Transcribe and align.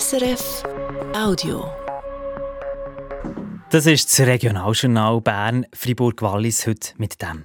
SRF 0.00 0.62
Audio. 1.14 1.70
Das 3.70 3.84
ist 3.84 4.08
das 4.10 4.26
Regionaljournal 4.26 5.20
Bern 5.20 5.66
Fribourg-Wallis 5.74 6.66
heute 6.66 6.94
mit 6.96 7.20
dem. 7.20 7.44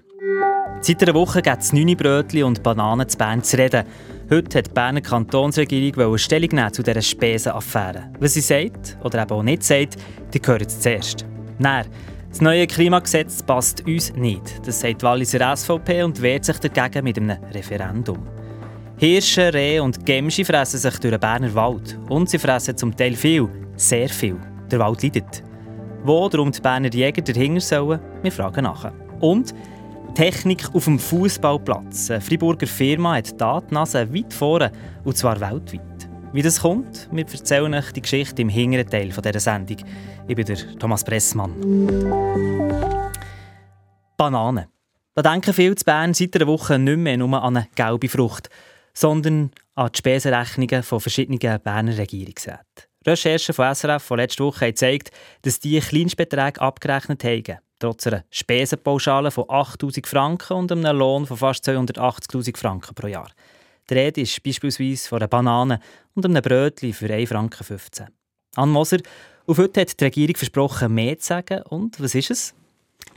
Seit 0.80 1.04
einer 1.04 1.14
Woche 1.14 1.42
gibt 1.42 1.62
es 1.62 1.74
neun 1.74 1.98
Brötchen 1.98 2.46
und 2.46 2.64
Bananen 2.64 3.10
zu 3.10 3.18
Bern 3.18 3.44
zu 3.44 3.58
reden. 3.58 3.84
Heute 4.30 4.60
hat 4.60 4.68
die 4.68 4.72
Berner 4.72 5.02
Kantonsregierung 5.02 6.18
Stellung 6.18 6.52
nehmen 6.54 6.72
zu 6.72 6.84
dieser 6.84 7.02
Spesenaffäre. 7.02 8.14
Was 8.22 8.36
sie 8.36 8.42
sagt 8.42 8.98
oder 9.04 9.24
eben 9.24 9.32
auch 9.32 9.44
nicht 9.44 9.64
sagt, 9.64 9.98
die 10.34 10.42
gehört 10.42 10.72
zuerst. 10.72 11.26
Nein, 11.60 11.86
das 12.30 12.40
neue 12.40 12.66
Klimagesetz 12.66 13.44
passt 13.44 13.86
uns 13.86 14.14
nicht. 14.14 14.66
Das 14.66 14.80
sagt 14.80 15.02
die 15.02 15.06
Walliser 15.06 15.54
SVP 15.54 16.02
und 16.04 16.22
wehrt 16.22 16.46
sich 16.46 16.60
dagegen 16.60 17.04
mit 17.04 17.18
einem 17.18 17.44
Referendum. 17.52 18.37
Hirsche, 19.00 19.54
Rehe 19.54 19.84
und 19.84 20.08
Gemsche 20.08 20.44
fressen 20.44 20.80
sich 20.80 20.98
durch 20.98 21.12
den 21.12 21.20
Berner 21.20 21.54
Wald. 21.54 22.00
Und 22.10 22.32
sie 22.32 22.40
fressen 22.40 22.76
zum 22.76 22.96
Teil 22.98 23.14
viel, 23.14 23.48
sehr 23.76 24.10
viel. 24.10 24.38
Der 24.72 24.80
Wald 24.80 25.04
leidet. 25.04 25.44
Wo 26.04 26.28
darum 26.28 26.52
die 26.52 26.60
Berner 26.60 26.92
Jäger 26.92 27.22
dahinter 27.22 27.62
sollen, 27.62 28.00
wir 28.24 28.32
fragen 28.32 28.64
nach. 28.64 28.92
Und 29.20 29.54
Technik 30.16 30.74
auf 30.74 30.86
dem 30.86 30.98
Fußballplatz. 30.98 32.10
Eine 32.10 32.22
Freiburger 32.22 32.66
Firma 32.66 33.18
hat 33.18 33.40
da 33.40 33.62
die 33.62 33.72
Nase 33.72 34.12
weit 34.12 34.34
vorne, 34.34 34.72
und 35.04 35.16
zwar 35.16 35.40
weltweit. 35.40 36.10
Wie 36.34 36.42
das 36.42 36.60
kommt, 36.60 37.08
wir 37.12 37.24
erzählen 37.24 37.76
euch 37.76 37.92
die 37.92 38.02
Geschichte 38.02 38.42
im 38.42 38.50
hinteren 38.50 38.90
Teil 38.90 39.10
dieser 39.10 39.40
Sendung. 39.40 39.78
Ich 40.28 40.36
bin 40.36 40.46
der 40.46 40.58
Thomas 40.80 41.04
Pressmann. 41.04 41.54
Bananen. 44.18 44.66
Da 45.14 45.22
denken 45.22 45.54
viele 45.54 45.76
zu 45.76 45.86
Bern 45.86 46.16
seit 46.16 46.36
einer 46.36 46.48
Woche 46.48 46.80
nicht 46.80 46.98
mehr 46.98 47.18
nur 47.18 47.44
an 47.44 47.58
eine 47.58 47.68
gelbe 47.76 48.10
Frucht 48.10 48.50
sondern 48.98 49.52
an 49.76 49.92
die 49.94 50.00
Spesenrechnungen 50.00 50.82
von 50.82 51.00
verschiedenen 51.00 51.62
Berner 51.62 51.98
Regierungsräten. 51.98 52.64
Recherchen 53.06 53.54
von 53.54 53.74
SRF 53.74 54.04
von 54.04 54.18
letzter 54.18 54.44
Woche 54.44 54.62
haben 54.62 54.72
gezeigt, 54.72 55.12
dass 55.44 55.60
die 55.60 55.80
Kleinstbeträge 55.80 56.60
abgerechnet 56.60 57.24
haben. 57.24 57.60
Trotz 57.80 58.08
einer 58.08 58.24
Spesenpauschale 58.32 59.30
von 59.30 59.46
8000 59.48 60.08
Franken 60.08 60.54
und 60.54 60.72
einem 60.72 60.98
Lohn 60.98 61.28
von 61.28 61.38
fast 61.38 61.68
280.000 61.70 62.58
Franken 62.58 62.96
pro 62.96 63.06
Jahr. 63.06 63.30
Die 63.88 63.94
Rede 63.94 64.22
ist 64.22 64.42
beispielsweise 64.42 65.08
von 65.08 65.20
einer 65.20 65.28
Banane 65.28 65.80
und 66.16 66.26
einem 66.26 66.42
Brötchen 66.42 66.92
für 66.92 67.06
1,15 67.06 67.28
Franken. 67.28 68.08
Ann 68.56 68.70
Moser, 68.72 68.98
auf 69.46 69.60
heute 69.60 69.82
hat 69.82 70.00
die 70.00 70.04
Regierung 70.06 70.36
versprochen, 70.36 70.94
mehr 70.96 71.20
zu 71.20 71.28
sagen. 71.28 71.62
Und 71.70 72.02
was 72.02 72.16
ist 72.16 72.32
es? 72.32 72.56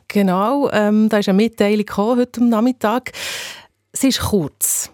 Genau, 0.08 0.70
ähm, 0.72 1.08
da 1.08 1.18
ist 1.18 1.28
eine 1.30 1.36
Mitteilung 1.36 1.86
heute 1.96 2.42
am 2.42 2.50
Nachmittag. 2.50 3.12
Sie 3.94 4.08
ist 4.08 4.20
kurz 4.20 4.90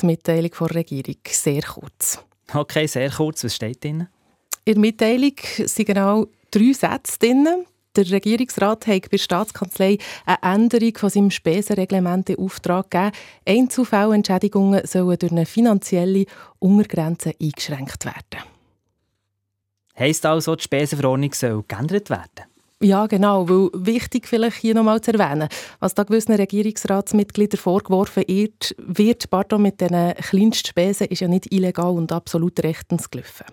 die 0.00 0.06
Mitteilung 0.06 0.50
der 0.58 0.74
Regierung. 0.74 1.16
Sehr 1.28 1.62
kurz. 1.62 2.24
Okay, 2.52 2.86
sehr 2.86 3.10
kurz. 3.10 3.44
Was 3.44 3.54
steht 3.54 3.84
drin? 3.84 4.08
In 4.64 4.74
der 4.74 4.80
Mitteilung 4.80 5.34
sind 5.64 5.86
genau 5.86 6.26
drei 6.50 6.72
Sätze 6.72 7.18
drin. 7.18 7.46
Der 7.96 8.08
Regierungsrat 8.08 8.86
hat 8.86 9.02
bei 9.02 9.08
der 9.16 9.18
Staatskanzlei 9.18 9.98
eine 10.24 10.54
Änderung 10.54 10.96
von 10.96 11.10
seinem 11.10 11.30
Spesenreglement 11.30 12.30
in 12.30 12.38
Auftrag 12.38 12.90
gegeben. 12.90 13.12
Einzelfallentschädigungen 13.46 14.86
sollen 14.86 15.18
durch 15.18 15.32
eine 15.32 15.46
finanzielle 15.46 16.26
Untergrenze 16.60 17.34
eingeschränkt 17.40 18.04
werden. 18.04 18.44
Heisst 19.98 20.24
also, 20.24 20.54
die 20.54 20.62
Spesenverordnung 20.62 21.32
soll 21.32 21.64
geändert 21.66 22.10
werden? 22.10 22.49
Ja, 22.82 23.06
genau. 23.06 23.46
Weil 23.48 23.68
wichtig 23.74 24.26
vielleicht 24.26 24.56
hier 24.56 24.74
nochmal 24.74 25.02
zu 25.02 25.12
erwähnen, 25.12 25.48
was 25.80 25.94
da 25.94 26.02
gewissen 26.02 26.32
Regierungsratsmitgliedern 26.32 27.60
vorgeworfen 27.60 28.24
wird, 28.26 28.74
wird 28.78 29.28
pardon, 29.28 29.62
mit 29.62 29.80
diesen 29.80 30.14
Kleinstspesen 30.14 31.08
ist 31.08 31.20
ja 31.20 31.28
nicht 31.28 31.52
illegal 31.52 31.90
und 31.90 32.10
absolut 32.10 32.62
rechtens 32.62 33.10
gelaufen. 33.10 33.46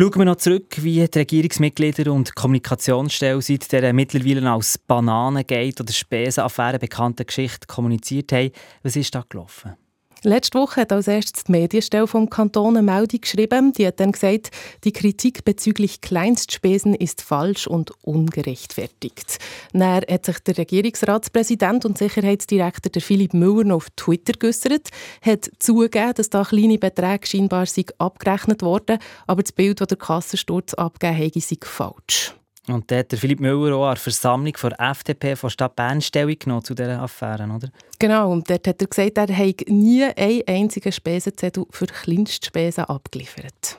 Schauen 0.00 0.14
wir 0.16 0.24
noch 0.24 0.36
zurück, 0.36 0.82
wie 0.82 1.06
die 1.06 1.18
Regierungsmitglieder 1.18 2.12
und 2.12 2.34
Kommunikationsstellen 2.34 3.40
seit 3.40 3.70
der 3.70 3.92
mittlerweile 3.92 4.50
als 4.50 4.76
Bananengate 4.76 5.82
oder 5.82 5.92
Spesenaffäre 5.92 6.80
bekannten 6.80 7.26
Geschichte 7.26 7.68
kommuniziert 7.68 8.32
haben. 8.32 8.50
Was 8.82 8.96
ist 8.96 9.14
da 9.14 9.24
gelaufen? 9.28 9.76
Letzte 10.24 10.60
Woche 10.60 10.82
hat 10.82 10.92
als 10.92 11.08
erstes 11.08 11.44
die 11.44 11.52
Medienstelle 11.52 12.06
vom 12.06 12.30
Kanton 12.30 12.76
eine 12.76 12.82
Meldung 12.82 13.20
geschrieben. 13.22 13.72
Die 13.72 13.84
hat 13.88 13.98
dann 13.98 14.12
gesagt, 14.12 14.50
die 14.84 14.92
Kritik 14.92 15.44
bezüglich 15.44 16.00
Kleinstspesen 16.00 16.94
ist 16.94 17.22
falsch 17.22 17.66
und 17.66 17.90
ungerechtfertigt. 18.04 19.38
Dann 19.72 20.02
hat 20.08 20.26
sich 20.26 20.38
der 20.38 20.58
Regierungsratspräsident 20.58 21.84
und 21.84 21.98
Sicherheitsdirektor 21.98 22.92
der 22.92 23.02
Philipp 23.02 23.34
Müller 23.34 23.64
noch 23.64 23.76
auf 23.76 23.90
Twitter 23.96 24.34
geäußert, 24.38 24.90
hat 25.22 25.50
zugegeben, 25.58 26.14
dass 26.14 26.30
da 26.30 26.44
kleine 26.44 26.78
Beträge 26.78 27.26
scheinbar 27.26 27.66
abgerechnet 27.98 28.62
wurden, 28.62 28.98
aber 29.26 29.42
das 29.42 29.50
Bild, 29.50 29.80
das 29.80 29.88
der 29.88 29.98
Kassensturz 29.98 30.74
abgegeben 30.74 31.34
hat, 31.34 31.42
sei 31.42 31.56
falsch. 31.62 32.32
Und 32.68 32.90
da 32.90 32.98
hat 32.98 33.10
der 33.10 33.18
Philipp 33.18 33.40
Müller 33.40 33.74
auch 33.76 33.86
an 33.86 33.94
der 33.94 34.02
Versammlung 34.02 34.54
der 34.62 34.80
FDP 34.80 35.34
von 35.34 35.50
Stadt 35.50 35.74
Bern 35.74 36.00
Stellung 36.00 36.38
genommen 36.38 36.64
zu 36.64 36.74
dieser 36.74 37.02
Affäre, 37.02 37.44
oder? 37.44 37.68
Genau, 37.98 38.30
und 38.30 38.48
dort 38.48 38.68
hat 38.68 38.80
er 38.80 38.86
gesagt, 38.86 39.18
er 39.18 39.36
habe 39.36 39.54
nie 39.66 40.04
einen 40.04 40.42
einzigen 40.46 40.92
Spesenzettel 40.92 41.66
für 41.70 41.86
Kleinstspesen 41.86 42.84
abgeliefert. 42.84 43.78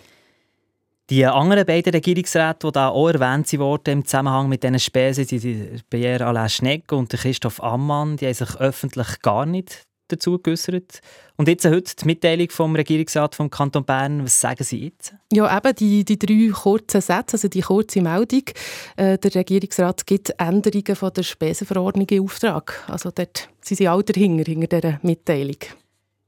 Die 1.10 1.26
anderen 1.26 1.66
beiden 1.66 1.94
Regierungsräte, 1.94 2.68
die 2.68 2.72
da 2.72 2.90
auch 2.90 3.10
erwähnt 3.10 3.52
wurden 3.60 3.92
im 3.92 4.06
Zusammenhang 4.06 4.50
mit 4.50 4.64
diesen 4.64 4.80
Spesen, 4.80 5.26
sind 5.26 5.90
Pierre 5.90 6.26
Alain 6.26 6.50
Schneck 6.50 6.92
und 6.92 7.10
Christoph 7.10 7.62
Ammann, 7.62 8.18
die 8.18 8.26
haben 8.26 8.34
sich 8.34 8.56
öffentlich 8.56 9.22
gar 9.22 9.46
nicht 9.46 9.86
dazu 10.14 10.40
geäußert. 10.40 11.02
Und 11.36 11.48
jetzt 11.48 11.66
heute 11.66 11.96
die 11.96 12.06
Mitteilung 12.06 12.50
vom 12.50 12.76
Regierungsrat 12.76 13.36
vom 13.36 13.50
Kanton 13.50 13.84
Bern. 13.84 14.24
Was 14.24 14.40
sagen 14.40 14.64
Sie 14.64 14.86
jetzt? 14.86 15.14
Ja, 15.32 15.58
eben 15.58 15.76
die, 15.76 16.06
die 16.06 16.20
drei 16.20 16.52
kurzen 16.54 17.02
Sätze, 17.02 17.34
also 17.34 17.48
die 17.48 17.62
kurze 17.62 18.02
Meldung. 18.02 18.44
Äh, 18.96 19.18
der 19.18 19.36
Regierungsrat 19.36 20.06
gibt 20.06 20.30
Änderungen 20.38 20.96
von 20.96 21.12
der 21.14 21.24
Spesenverordnung 21.24 22.08
in 22.08 22.22
Auftrag. 22.22 22.84
Also 22.88 23.12
dort 23.12 23.50
sind 23.62 23.78
sie 23.78 23.88
alle 23.88 24.04
dahinter, 24.04 24.50
hinter 24.50 24.80
dieser 24.80 25.00
Mitteilung. 25.02 25.58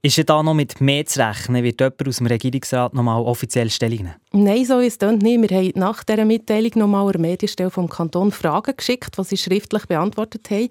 Ist 0.06 0.18
ja 0.18 0.24
da 0.24 0.44
noch 0.44 0.53
mit 0.53 0.81
mehr 0.81 1.03
zu 1.07 1.19
rechnen? 1.19 1.63
Wird 1.63 1.81
jemand 1.81 2.07
aus 2.07 2.18
dem 2.18 2.28
Regierungsrat 2.28 2.94
noch 2.94 3.01
mal 3.01 3.19
offiziell 3.19 3.72
Stellung 3.72 3.97
nehmen? 3.97 4.16
Nein, 4.38 4.66
so 4.66 4.79
ist 4.79 5.01
es 5.01 5.12
nicht. 5.13 5.50
Wir 5.50 5.57
haben 5.57 5.72
nach 5.75 6.03
dieser 6.03 6.25
Mitteilung 6.25 6.72
noch 6.75 6.88
mal 6.88 7.09
der 7.09 7.22
Medienstelle 7.22 7.72
vom 7.72 7.88
Kanton 7.88 8.34
Fragen 8.34 8.75
geschickt, 8.75 9.18
die 9.18 9.23
sie 9.23 9.38
schriftlich 9.38 9.85
beantwortet 9.85 10.50
haben. 10.51 10.68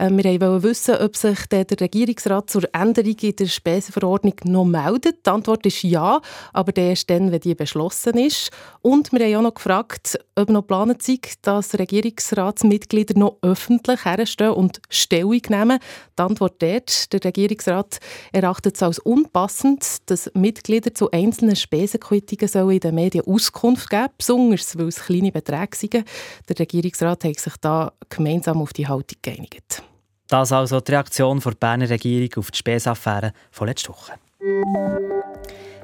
Ähm, 0.00 0.18
wir 0.18 0.24
wollten 0.40 0.64
wissen, 0.64 0.96
ob 0.96 1.16
sich 1.16 1.46
der 1.46 1.64
Regierungsrat 1.80 2.50
zur 2.50 2.64
Änderung 2.74 3.14
in 3.22 3.36
der 3.36 3.46
Spesenverordnung 3.46 4.34
noch 4.46 4.64
meldet. 4.64 5.24
Die 5.24 5.30
Antwort 5.30 5.64
ist 5.64 5.84
ja, 5.84 6.20
aber 6.52 6.76
erst 6.76 7.08
dann, 7.08 7.30
wenn 7.30 7.38
die 7.38 7.54
beschlossen 7.54 8.18
ist. 8.18 8.50
Und 8.82 9.12
wir 9.12 9.24
haben 9.24 9.36
auch 9.36 9.42
noch 9.42 9.54
gefragt, 9.54 10.18
ob 10.34 10.50
noch 10.50 10.62
geplant 10.62 11.00
sei, 11.00 11.20
dass 11.42 11.78
Regierungsratsmitglieder 11.78 13.16
noch 13.16 13.36
öffentlich 13.42 14.04
herstehen 14.04 14.50
und 14.50 14.80
Stellung 14.88 15.40
nehmen. 15.50 15.78
Die 16.18 16.22
Antwort 16.22 16.60
dort, 16.60 17.12
der 17.12 17.22
Regierungsrat 17.22 18.00
erachtet 18.32 18.74
es 18.74 18.82
als 18.82 18.98
unpassend, 18.98 20.10
dass 20.10 20.32
Mitglieder 20.34 20.92
zu 20.92 21.12
einzelnen 21.12 21.54
Spesenquittungen 21.54 22.72
in 22.72 22.80
den 22.80 23.03
Medien 23.04 23.26
Auskunft 23.26 23.90
geben 23.90 24.08
besonders 24.16 24.78
weil 24.78 24.88
es 24.88 25.04
kleine 25.04 25.32
Beträge 25.32 25.76
sind. 25.76 25.94
Der 25.94 26.58
Regierungsrat 26.58 27.24
hat 27.24 27.38
sich 27.38 27.56
da 27.60 27.92
gemeinsam 28.08 28.60
auf 28.62 28.72
die 28.72 28.86
Haltung 28.86 29.18
geeinigt. 29.22 29.82
Das 30.28 30.52
also 30.52 30.80
die 30.80 30.92
Reaktion 30.92 31.38
der 31.40 31.50
Berner 31.52 31.90
Regierung 31.90 32.30
auf 32.38 32.50
die 32.50 32.58
Spesaffäre 32.58 33.32
von 33.50 33.68
letzter 33.68 33.90
Woche. 33.90 34.14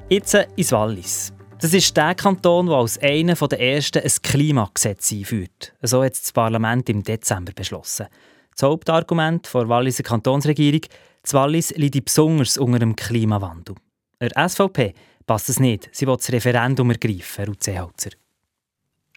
Jetzt 0.08 0.34
ins 0.56 0.72
Wallis. 0.72 1.32
Das 1.60 1.74
ist 1.74 1.94
der 1.94 2.14
Kanton, 2.14 2.66
der 2.66 2.76
als 2.76 2.98
einer 2.98 3.34
der 3.34 3.60
ersten 3.60 4.02
ein 4.02 4.10
Klimagesetz 4.22 5.12
einführt. 5.12 5.74
So 5.82 6.02
hat 6.02 6.12
das 6.12 6.32
Parlament 6.32 6.88
im 6.88 7.02
Dezember 7.02 7.52
beschlossen. 7.52 8.06
Das 8.56 8.62
Hauptargument 8.62 9.52
der 9.52 9.68
Walliser 9.68 10.02
Kantonsregierung 10.02 10.82
das 11.22 11.34
Wallis 11.34 11.76
leidet 11.76 12.06
besonders 12.06 12.56
unter 12.56 12.78
dem 12.78 12.96
Klimawandel. 12.96 13.76
Der 14.20 14.48
SVP 14.48 14.94
passt 15.30 15.48
es 15.48 15.60
nicht. 15.60 15.88
Sie 15.92 16.08
will 16.08 16.16
das 16.16 16.32
Referendum 16.32 16.90
ergreifen, 16.90 17.44
Ruth 17.44 17.62
Seeholzer. 17.62 18.10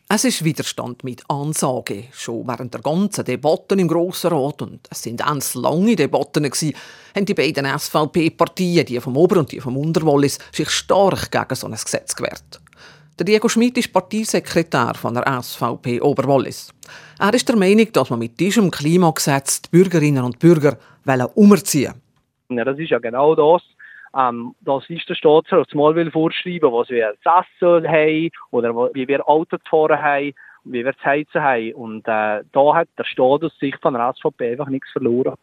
Es 0.08 0.24
ist 0.24 0.44
Widerstand 0.44 1.04
mit 1.04 1.28
Ansage, 1.28 2.04
schon 2.12 2.48
während 2.48 2.72
der 2.72 2.82
ganzen 2.82 3.26
Debatten 3.26 3.80
im 3.80 3.88
Grossen 3.88 4.32
Rat, 4.32 4.62
und 4.62 4.88
es 4.92 5.02
sind 5.02 5.22
ganz 5.22 5.56
lange 5.56 5.96
Debatten, 5.96 6.44
gewesen, 6.44 6.76
haben 7.16 7.26
die 7.26 7.34
beiden 7.34 7.66
SVP-Partien, 7.66 8.86
die 8.86 9.00
vom 9.00 9.18
Ober- 9.18 9.40
und 9.40 9.52
die 9.52 9.60
vom 9.60 9.76
Unterwallis, 9.76 10.38
sich 10.52 10.70
stark 10.70 11.32
gegen 11.32 11.56
so 11.56 11.66
ein 11.66 11.74
Gesetz 11.74 12.16
gewehrt. 12.16 12.62
Der 13.18 13.26
Diego 13.26 13.50
Schmidt 13.50 13.80
ist 13.80 13.92
Parteisekretär 13.92 14.94
von 14.94 15.16
der 15.16 15.42
SVP 15.42 16.00
Oberwallis. 16.00 16.72
Er 17.18 17.34
ist 17.34 17.50
der 17.50 17.56
Meinung, 17.56 17.92
dass 17.92 18.12
man 18.12 18.20
mit 18.20 18.40
diesem 18.40 18.70
Klimagesetz 18.70 19.64
die 19.64 19.70
Bürgerinnen 19.72 20.24
und 20.24 20.38
Bürger 20.38 20.78
umziehen 21.34 21.96
Ja, 22.50 22.64
das 22.64 22.78
ist 22.78 22.92
ja 22.92 23.00
genau 23.00 23.34
das. 23.34 23.64
Ähm, 24.16 24.56
das 24.62 24.90
ist 24.90 25.10
der 25.10 25.16
Staatsrat 25.16 25.74
mal 25.74 25.96
will 25.96 26.12
vorschreiben, 26.12 26.72
was 26.72 26.90
wir 26.90 27.14
zu 27.24 27.30
essen 27.30 27.88
haben 27.88 28.30
oder 28.52 28.74
wie 28.94 29.08
wir 29.08 29.28
Auto 29.28 29.58
fahren 29.70 30.02
haben, 30.02 30.34
wie 30.66 30.86
wir 30.86 30.96
zu 30.98 31.04
heizen 31.04 31.42
haben. 31.42 31.74
Und 31.74 32.08
äh, 32.08 32.44
da 32.52 32.76
hat 32.76 32.90
der 32.98 33.06
Staat 33.06 33.44
aus 33.44 33.58
Sicht 33.60 33.80
von 33.82 33.94
der 33.94 34.14
SVP 34.14 34.52
einfach 34.52 34.70
nichts 34.70 34.92
verloren. 34.92 35.36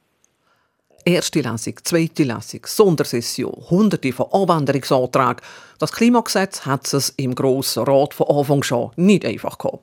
Erste 1.05 1.40
Lesung, 1.40 1.76
zweite 1.82 2.25
Lesung, 2.25 2.61
Sondersession, 2.67 3.55
hunderte 3.70 4.12
von 4.12 4.26
Abänderungsanträgen. 4.32 5.40
Das 5.78 5.93
Klimagesetz 5.93 6.67
hat 6.67 6.93
es 6.93 7.08
im 7.11 7.34
Grossen 7.34 7.84
Rat 7.84 8.12
von 8.12 8.26
Anfang 8.28 8.62
schon 8.62 8.90
nicht 8.96 9.25
einfach 9.25 9.56
gehabt. 9.56 9.82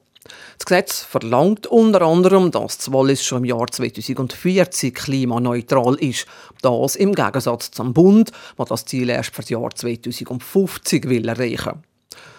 Das 0.57 0.65
Gesetz 0.65 1.01
verlangt 1.01 1.68
unter 1.68 2.01
anderem, 2.01 2.51
dass 2.51 2.77
das 2.77 2.91
Wallis 2.91 3.24
schon 3.24 3.39
im 3.39 3.45
Jahr 3.45 3.68
2040 3.68 4.94
klimaneutral 4.94 5.95
ist. 5.95 6.25
Das 6.62 6.95
im 6.95 7.13
Gegensatz 7.13 7.71
zum 7.71 7.94
Bund, 7.94 8.31
der 8.57 8.65
das 8.65 8.85
Ziel 8.85 9.09
erst 9.09 9.35
für 9.35 9.41
das 9.41 9.50
Jahr 9.50 9.69
2050 9.69 11.09
will 11.09 11.27
erreichen 11.27 11.83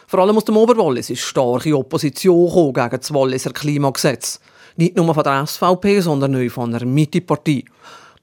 Vor 0.07 0.21
allem 0.21 0.37
aus 0.37 0.45
dem 0.45 0.57
Oberwallis 0.57 1.11
ist 1.11 1.21
starke 1.21 1.77
Opposition 1.77 2.73
gegen 2.73 2.91
das 2.91 3.13
Walliser 3.13 3.53
Klimagesetz. 3.53 4.41
Nicht 4.77 4.97
nur 4.97 5.13
von 5.13 5.25
der 5.25 5.47
SVP, 5.47 6.01
sondern 6.01 6.37
auch 6.37 6.51
von 6.51 6.71
der 6.71 6.87
Mitte-Partei. 6.87 7.65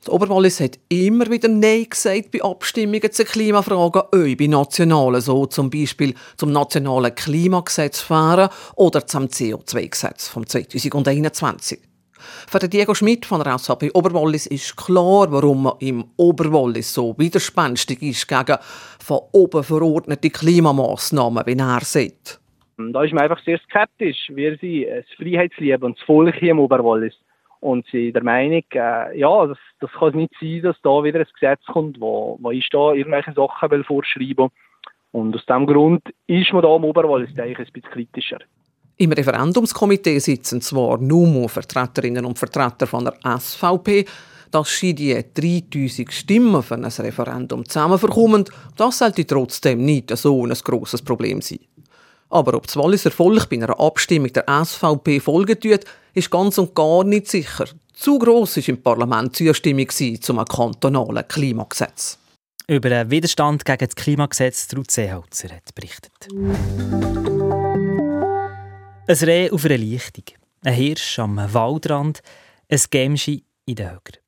Das 0.05 0.13
Oberwallis 0.13 0.59
hat 0.59 0.77
immer 0.87 1.31
wieder 1.31 1.47
Nein 1.47 1.87
gesagt 1.89 2.29
bei 2.31 2.39
Abstimmungen 2.43 3.11
zu 3.11 3.25
Klimafragen, 3.25 4.03
auch 4.03 4.11
bei 4.11 4.45
nationalen, 4.45 5.19
so 5.19 5.47
zum 5.47 5.71
Beispiel 5.71 6.13
zum 6.37 6.51
nationalen 6.51 7.15
Klimagesetz 7.15 8.01
fahren 8.01 8.49
oder 8.75 9.07
zum 9.07 9.23
CO2-Gesetz 9.25 10.27
vom 10.27 10.45
2021. 10.45 11.79
Für 12.47 12.59
den 12.59 12.69
Diego 12.69 12.93
Schmidt 12.93 13.25
von 13.25 13.43
der 13.43 13.57
SVP 13.57 13.89
Oberwallis 13.95 14.45
ist 14.45 14.77
klar, 14.77 15.31
warum 15.31 15.63
man 15.63 15.73
im 15.79 16.05
Oberwallis 16.17 16.93
so 16.93 17.15
widerspenstig 17.17 18.03
ist 18.03 18.27
gegen 18.27 18.57
von 19.03 19.21
oben 19.31 19.63
verordnete 19.63 20.29
Klimamaßnahmen, 20.29 21.47
wie 21.47 21.57
er 21.57 21.81
sagt. 21.81 22.39
Da 22.77 23.03
ist 23.03 23.13
man 23.13 23.23
einfach 23.23 23.43
sehr 23.43 23.59
skeptisch. 23.67 24.29
Wir 24.29 24.55
sind 24.57 24.85
das 24.87 25.05
Freiheitsliebe 25.17 25.83
und 25.83 25.97
das 25.97 26.05
Volk 26.05 26.35
hier 26.35 26.51
im 26.51 26.59
Oberwallis 26.59 27.15
und 27.65 27.83
sind 27.87 28.13
der 28.13 28.23
Meinung, 28.23 28.63
äh, 28.73 29.17
ja, 29.17 29.47
das, 29.47 29.57
das 29.79 29.89
kann 29.97 30.15
nicht 30.15 30.33
sein, 30.39 30.61
dass 30.61 30.75
da 30.83 31.03
wieder 31.03 31.19
ein 31.19 31.27
Gesetz 31.33 31.65
kommt, 31.65 31.99
wo, 31.99 32.37
wo 32.39 32.51
ich 32.51 32.69
da 32.69 32.93
irgendwelche 32.93 33.33
Sachen 33.33 33.71
will 33.71 33.83
vorschreiben 33.83 34.49
Und 35.11 35.35
aus 35.35 35.43
diesem 35.47 35.65
Grund 35.65 36.03
ist 36.27 36.53
man 36.53 36.61
da 36.61 36.75
im 36.75 36.83
Oberwallis 36.83 37.31
eigentlich 37.39 37.67
ein 37.67 37.73
bisschen 37.73 37.91
kritischer. 37.91 38.37
Im 38.97 39.11
Referendumskomitee 39.11 40.19
sitzen 40.19 40.61
zwar 40.61 40.99
nur 40.99 41.49
Vertreterinnen 41.49 42.23
und 42.23 42.37
Vertreter 42.37 42.85
von 42.85 43.05
der 43.05 43.39
SVP, 43.39 44.05
dass 44.51 44.77
sie 44.77 44.93
die 44.93 45.15
3000 45.33 46.13
Stimmen 46.13 46.61
für 46.61 46.75
ein 46.75 46.85
Referendum 46.85 47.65
zusammenverkommen, 47.65 48.45
das 48.77 48.99
sollte 48.99 49.25
trotzdem 49.25 49.83
nicht 49.83 50.15
so 50.15 50.45
ein 50.45 50.53
grosses 50.63 51.01
Problem 51.01 51.41
sein. 51.41 51.59
Aber 52.29 52.53
ob 52.55 52.65
das 52.65 52.75
Walliser 52.75 53.11
Volk 53.11 53.49
bei 53.49 53.57
einer 53.57 53.79
Abstimmung 53.79 54.33
der 54.33 54.45
SVP 54.47 55.19
folgen 55.19 55.59
tut, 55.59 55.81
ist 56.13 56.31
ganz 56.31 56.57
und 56.57 56.73
gar 56.73 57.03
nicht 57.03 57.27
sicher. 57.27 57.65
Zu 57.93 58.19
gross 58.19 58.57
war 58.57 58.67
im 58.67 58.81
Parlament 58.81 59.39
die 59.39 59.45
Zustimmung 59.45 59.89
zum 59.89 60.43
kantonalen 60.43 61.27
Klimagesetz. 61.27 62.17
Über 62.67 62.89
den 62.89 63.11
Widerstand 63.11 63.63
gegen 63.63 63.85
das 63.85 63.95
Klimagesetz 63.95 64.67
Ruth 64.75 64.89
Seeholzer 64.89 65.49
hat 65.49 65.75
berichtet. 65.75 66.11
Ein 69.07 69.15
Reh 69.15 69.51
auf 69.51 69.63
einer 69.65 69.77
Lichtung, 69.77 70.23
ein 70.63 70.73
Hirsch 70.73 71.19
am 71.19 71.37
Waldrand, 71.53 72.23
ein 72.69 72.81
Gemschi 72.89 73.43
in 73.65 73.75
den 73.75 73.91
Höger. 73.91 74.19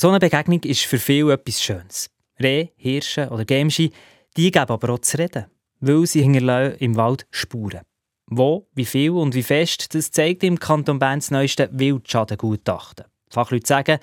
So 0.00 0.08
eine 0.08 0.20
Begegnung 0.20 0.62
ist 0.62 0.82
für 0.82 0.98
viele 0.98 1.32
etwas 1.32 1.60
Schönes. 1.60 2.10
Reh, 2.40 2.68
Hirsche 2.76 3.28
oder 3.28 3.44
Gemschi, 3.44 3.92
die 4.36 4.52
geben 4.52 4.70
aber 4.70 4.94
auch 4.94 5.00
zu 5.00 5.18
reden, 5.18 5.46
weil 5.80 6.06
sie 6.06 6.22
hinterlassen 6.22 6.76
im 6.78 6.96
Wald 6.96 7.26
Spuren. 7.30 7.80
Wo, 8.26 8.68
wie 8.74 8.84
viel 8.84 9.10
und 9.10 9.34
wie 9.34 9.42
fest, 9.42 9.94
das 9.94 10.12
zeigt 10.12 10.44
im 10.44 10.60
Kanton 10.60 10.98
Bern 10.98 11.18
das 11.18 11.30
neueste 11.30 11.68
Wildschadengutachten. 11.72 13.06
Fachleute 13.28 13.66
sagen, 13.66 13.98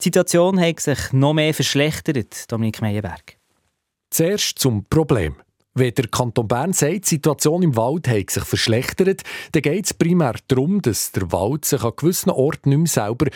die 0.00 0.04
Situation 0.04 0.60
hat 0.60 0.80
sich 0.80 1.12
noch 1.12 1.34
mehr 1.34 1.52
verschlechtert, 1.52 2.50
Dominik 2.50 2.80
Meyerberg. 2.80 3.36
Zuerst 4.10 4.58
zum 4.58 4.84
Problem. 4.84 5.36
Wenn 5.74 5.92
der 5.92 6.08
Kanton 6.08 6.48
Bern 6.48 6.72
sagt, 6.72 7.04
die 7.04 7.16
Situation 7.16 7.62
im 7.62 7.76
Wald 7.76 8.08
hat 8.08 8.30
sich 8.30 8.44
verschlechtert, 8.44 9.22
dann 9.52 9.62
geht 9.62 9.84
es 9.84 9.92
primär 9.92 10.34
darum, 10.48 10.80
dass 10.80 11.12
der 11.12 11.30
Wald 11.32 11.66
sich 11.66 11.82
an 11.82 11.92
gewissen 11.96 12.30
Orten 12.30 12.70
nicht 12.70 12.78
mehr 12.78 12.86
selber 12.86 13.26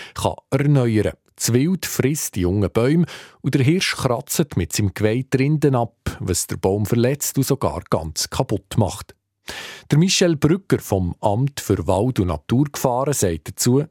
erneuern 0.51 1.13
kann. 1.13 1.30
Das 1.41 1.55
Wild 1.55 1.87
frisst 1.87 2.37
die 2.37 2.43
jungen 2.43 2.71
Bäume 2.71 3.07
und 3.41 3.55
der 3.55 3.63
Hirsch 3.63 3.97
kratzt 3.97 4.59
mit 4.59 4.75
seinem 4.75 4.93
Geweih 4.93 5.25
Rinden 5.35 5.75
ab, 5.75 5.97
was 6.19 6.47
der 6.47 6.59
Baum 6.59 6.85
verletzt 6.85 7.39
und 7.39 7.45
sogar 7.45 7.81
ganz 7.89 8.29
kaputt 8.29 8.77
macht. 8.77 9.15
Der 9.91 9.97
Michel 9.97 10.37
Brücker 10.37 10.81
vom 10.81 11.17
Amt 11.23 11.61
für 11.61 11.87
Wald- 11.87 12.21
und 12.21 12.27
Naturgefahren 12.27 13.15
sagt 13.15 13.49
dazu, 13.49 13.85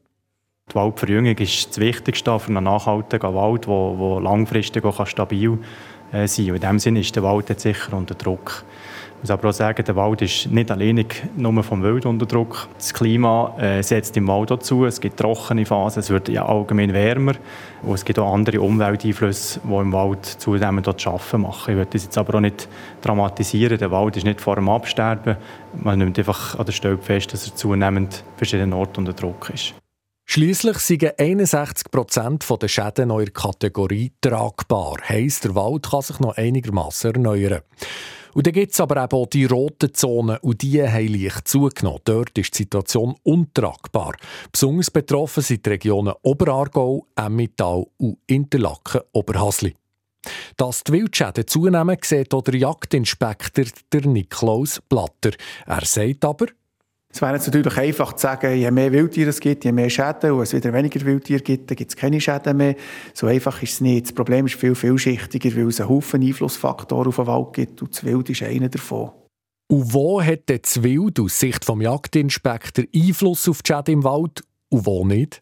die 0.70 0.74
Waldverjüngung 0.76 1.36
ist 1.38 1.70
das 1.70 1.78
Wichtigste 1.78 2.38
für 2.38 2.50
einen 2.50 2.62
nachhaltigen 2.62 3.34
Wald, 3.34 3.66
der 3.66 4.20
langfristig 4.20 4.84
auch 4.84 5.04
stabil 5.04 5.58
äh, 6.12 6.28
sein 6.28 6.46
kann. 6.46 6.54
In 6.54 6.60
diesem 6.60 6.78
Sinne 6.78 7.00
ist 7.00 7.16
der 7.16 7.24
Wald 7.24 7.48
jetzt 7.48 7.62
sicher 7.62 7.94
unter 7.94 8.14
Druck. 8.14 8.64
Ich 9.20 9.24
muss 9.24 9.32
aber 9.32 9.50
auch 9.50 9.52
sagen, 9.52 9.84
der 9.84 9.96
Wald 9.96 10.22
ist 10.22 10.50
nicht 10.50 10.70
alleinig 10.70 11.22
nur 11.36 11.62
vom 11.62 11.82
Wild 11.82 12.06
unter 12.06 12.24
Druck. 12.24 12.68
Das 12.78 12.94
Klima 12.94 13.54
äh, 13.58 13.82
setzt 13.82 14.16
im 14.16 14.26
Wald 14.26 14.50
dazu. 14.50 14.86
Es 14.86 14.98
gibt 14.98 15.18
trockene 15.18 15.66
Phasen, 15.66 16.00
es 16.00 16.08
wird 16.08 16.30
ja 16.30 16.46
allgemein 16.46 16.94
wärmer. 16.94 17.34
Und 17.82 17.92
es 17.92 18.06
gibt 18.06 18.18
auch 18.18 18.32
andere 18.32 18.62
Umwelteinflüsse, 18.62 19.60
die 19.62 19.74
im 19.74 19.92
Wald 19.92 20.24
zunehmend 20.24 20.86
dort 20.86 21.06
arbeiten 21.06 21.42
machen. 21.42 21.72
Ich 21.72 21.76
würde 21.76 21.90
das 21.92 22.04
jetzt 22.04 22.16
aber 22.16 22.36
auch 22.36 22.40
nicht 22.40 22.66
dramatisieren. 23.02 23.76
Der 23.76 23.90
Wald 23.90 24.16
ist 24.16 24.24
nicht 24.24 24.40
vor 24.40 24.54
dem 24.54 24.70
Absterben. 24.70 25.36
Man 25.74 25.98
nimmt 25.98 26.18
einfach 26.18 26.58
an 26.58 26.64
der 26.64 26.72
Stelle 26.72 26.96
fest, 26.96 27.34
dass 27.34 27.46
er 27.46 27.54
zunehmend 27.54 28.24
verschiedenen 28.38 28.72
Orten 28.72 29.00
unter 29.00 29.12
Druck 29.12 29.50
ist. 29.52 29.74
Schließlich 30.24 30.78
sind 30.78 31.20
61 31.20 31.90
Prozent 31.90 32.46
der 32.62 32.68
Schäden 32.68 33.08
neuer 33.08 33.26
Kategorie 33.26 34.12
tragbar. 34.22 34.96
Heisst, 35.06 35.44
der 35.44 35.54
Wald 35.54 35.90
kann 35.90 36.00
sich 36.00 36.20
noch 36.20 36.38
einigermaßen 36.38 37.12
erneuern. 37.12 37.60
Und 38.34 38.46
dann 38.46 38.54
gibt 38.54 38.72
es 38.72 38.80
aber 38.80 39.02
eben 39.02 39.12
auch 39.12 39.26
die 39.26 39.44
roten 39.44 39.92
Zonen 39.94 40.38
und 40.38 40.62
die 40.62 40.82
haben 40.82 41.08
leicht 41.08 41.48
zugenommen. 41.48 42.00
Dort 42.04 42.36
ist 42.38 42.54
die 42.54 42.64
Situation 42.64 43.16
untragbar. 43.22 44.14
Besonders 44.52 44.90
betroffen 44.90 45.42
sind 45.42 45.66
die 45.66 45.70
Regionen 45.70 46.14
Oberaargau, 46.22 47.06
Emmental 47.16 47.86
und 47.98 48.18
Interlaken-Oberhasli. 48.26 49.74
Dass 50.56 50.84
die 50.84 50.92
Wildschäden 50.92 51.46
zunehmen, 51.46 51.96
sieht 52.04 52.34
auch 52.34 52.42
der 52.42 52.56
Jagdinspektor 52.56 53.64
der 53.92 54.06
Niklaus 54.06 54.80
Blatter. 54.88 55.30
Er 55.66 55.84
sagt 55.84 56.24
aber, 56.24 56.46
es 57.12 57.20
wäre 57.20 57.32
natürlich 57.32 57.76
einfach 57.76 58.12
zu 58.12 58.22
sagen, 58.22 58.54
je 58.54 58.70
mehr 58.70 58.92
Wildtiere 58.92 59.30
es 59.30 59.40
gibt, 59.40 59.64
je 59.64 59.72
mehr 59.72 59.90
Schäden. 59.90 60.30
Und 60.30 60.42
es 60.42 60.54
wieder 60.54 60.72
weniger 60.72 61.04
Wildtiere 61.04 61.40
gibt, 61.40 61.68
dann 61.68 61.76
gibt 61.76 61.90
es 61.90 61.96
keine 61.96 62.20
Schäden 62.20 62.56
mehr. 62.56 62.76
So 63.14 63.26
einfach 63.26 63.60
ist 63.62 63.72
es 63.72 63.80
nicht. 63.80 64.06
Das 64.06 64.12
Problem 64.12 64.46
ist 64.46 64.54
viel 64.54 64.76
vielschichtiger, 64.76 65.56
weil 65.56 65.68
es 65.68 65.80
einen 65.80 65.90
Haufen 65.90 66.22
Einflussfaktoren 66.22 67.08
auf 67.08 67.16
den 67.16 67.26
Wald 67.26 67.52
gibt. 67.52 67.82
Und 67.82 67.92
das 67.92 68.04
Wild 68.04 68.30
ist 68.30 68.42
einer 68.44 68.68
davon. 68.68 69.10
Und 69.66 69.92
wo 69.92 70.22
hat 70.22 70.48
denn 70.48 70.60
das 70.62 70.82
Wild 70.82 71.18
aus 71.18 71.38
Sicht 71.38 71.68
des 71.68 71.76
Jagdinspektors 71.80 72.86
Einfluss 72.94 73.48
auf 73.48 73.62
die 73.62 73.72
Schäden 73.72 73.94
im 73.94 74.04
Wald 74.04 74.44
und 74.68 74.86
wo 74.86 75.04
nicht? 75.04 75.40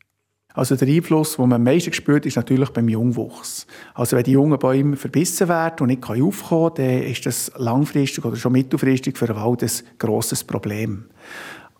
Also 0.59 0.75
der 0.75 0.89
Einfluss, 0.89 1.37
den 1.37 1.49
man 1.49 1.61
am 1.61 1.63
meisten 1.63 1.93
spürt, 1.93 2.27
ist 2.27 2.37
natürlich 2.37 2.71
beim 2.71 2.89
Jungwuchs. 2.89 3.67
Also 3.95 4.17
wenn 4.17 4.25
die 4.25 4.33
jungen 4.33 4.59
Bäume 4.59 4.97
verbissen 4.97 5.49
werden 5.49 5.77
und 5.83 5.87
nicht 5.87 6.03
aufkommen 6.03 6.75
können, 6.75 6.89
dann 6.89 7.03
ist 7.05 7.27
das 7.27 7.53
langfristig 7.57 8.25
oder 8.25 8.35
schon 8.35 8.53
mittelfristig 8.53 9.17
für 9.17 9.27
den 9.27 9.37
Wald 9.37 9.63
ein 9.63 9.71
grosses 9.99 10.43
Problem. 10.43 11.05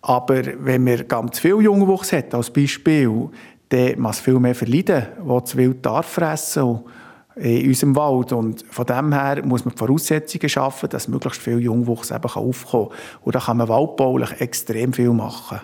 Aber 0.01 0.41
wenn 0.59 0.83
man 0.83 1.07
ganz 1.07 1.39
viel 1.39 1.61
Jungwuchs 1.61 2.13
hat, 2.13 2.33
als 2.33 2.49
Beispiel, 2.49 3.29
dann 3.69 3.99
muss 3.99 4.19
viel 4.19 4.39
mehr 4.39 4.55
verleiden, 4.55 5.07
was 5.19 5.43
das 5.43 5.57
Wild 5.57 5.85
darf 5.85 6.07
fressen 6.07 6.79
in 7.35 7.67
unserem 7.67 7.95
Wald. 7.95 8.31
Und 8.31 8.65
von 8.69 8.85
dem 8.85 9.13
her 9.13 9.45
muss 9.45 9.65
man 9.65 9.73
die 9.73 9.79
Voraussetzungen 9.79 10.49
schaffen, 10.49 10.89
dass 10.89 11.07
möglichst 11.07 11.41
viel 11.41 11.59
Jungwuchs 11.59 12.11
eben 12.11 12.23
aufkommen 12.23 12.89
kann. 12.89 12.97
Und 13.21 13.35
da 13.35 13.39
kann 13.39 13.57
man 13.57 13.67
waldbaulich 13.67 14.41
extrem 14.41 14.93
viel 14.93 15.11
machen. 15.11 15.59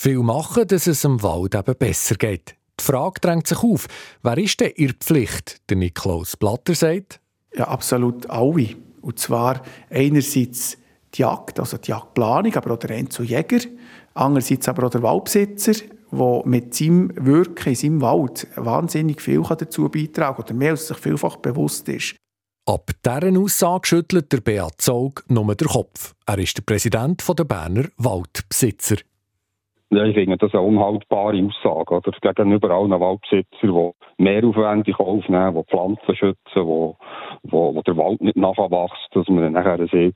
Viel 0.00 0.20
machen, 0.20 0.66
dass 0.68 0.86
es 0.86 1.04
im 1.04 1.22
Wald 1.22 1.54
eben 1.54 1.74
besser 1.76 2.14
geht. 2.14 2.54
Die 2.78 2.84
Frage 2.84 3.20
drängt 3.20 3.48
sich 3.48 3.58
auf, 3.58 3.88
wer 4.22 4.38
ist 4.38 4.60
denn 4.60 4.72
ihr 4.76 4.92
Pflicht? 4.92 5.68
Der 5.68 5.76
Niklaus 5.76 6.36
Blatter 6.36 6.74
sagt. 6.74 7.20
Ja, 7.54 7.66
absolut 7.66 8.30
alle. 8.30 8.76
Und 9.00 9.18
zwar 9.18 9.62
einerseits 9.90 10.78
die 11.14 11.22
Jagd, 11.22 11.58
also 11.58 11.78
die 11.78 11.90
Jagdplanung, 11.90 12.54
aber 12.54 12.74
auch 12.74 12.78
der 12.78 12.96
Einzeljäger. 12.96 13.60
Andererseits 14.18 14.68
aber 14.68 14.86
auch 14.86 14.90
der 14.90 15.02
Waldbesitzer, 15.02 15.74
der 16.10 16.42
mit 16.44 16.74
seinem 16.74 17.12
Wirken 17.14 17.68
in 17.68 17.74
seinem 17.76 18.00
Wald 18.00 18.48
wahnsinnig 18.56 19.22
viel 19.22 19.42
dazu 19.42 19.88
beitragen 19.88 20.36
kann 20.36 20.44
oder 20.44 20.54
mehr 20.54 20.70
als 20.72 20.88
sich 20.88 20.96
vielfach 20.96 21.36
bewusst 21.36 21.88
ist. 21.88 22.16
Ab 22.66 22.90
dieser 23.04 23.40
Aussage 23.40 23.86
schüttelt 23.86 24.32
der 24.32 24.40
Beat 24.40 24.74
Zog 24.78 25.24
nur 25.28 25.54
den 25.54 25.68
Kopf. 25.68 26.14
Er 26.26 26.38
ist 26.38 26.56
der 26.56 26.62
Präsident 26.62 27.22
der 27.28 27.44
Berner 27.44 27.88
Waldbesitzer. 27.96 28.96
Ja, 29.90 30.04
ich 30.04 30.14
finde 30.14 30.36
das 30.36 30.52
eine 30.52 30.62
unhaltbare 30.62 31.42
Aussage. 31.42 31.94
Oder? 31.94 32.12
Gegenüber 32.20 32.70
allen 32.70 32.90
Waldbesitzern, 32.90 33.94
die 34.18 34.22
mehr 34.22 34.44
aufwendig 34.44 35.00
aufnehmen, 35.00 35.54
die 35.54 35.64
Pflanzen 35.64 36.14
schützen, 36.14 36.66
wo, 36.66 36.98
wo, 37.44 37.74
wo 37.74 37.80
der 37.80 37.96
Wald 37.96 38.20
nicht 38.20 38.36
nachwächst, 38.36 39.08
dass 39.12 39.26
man 39.28 39.44
dann 39.44 39.52
nachher 39.54 39.86
sieht, 39.88 40.14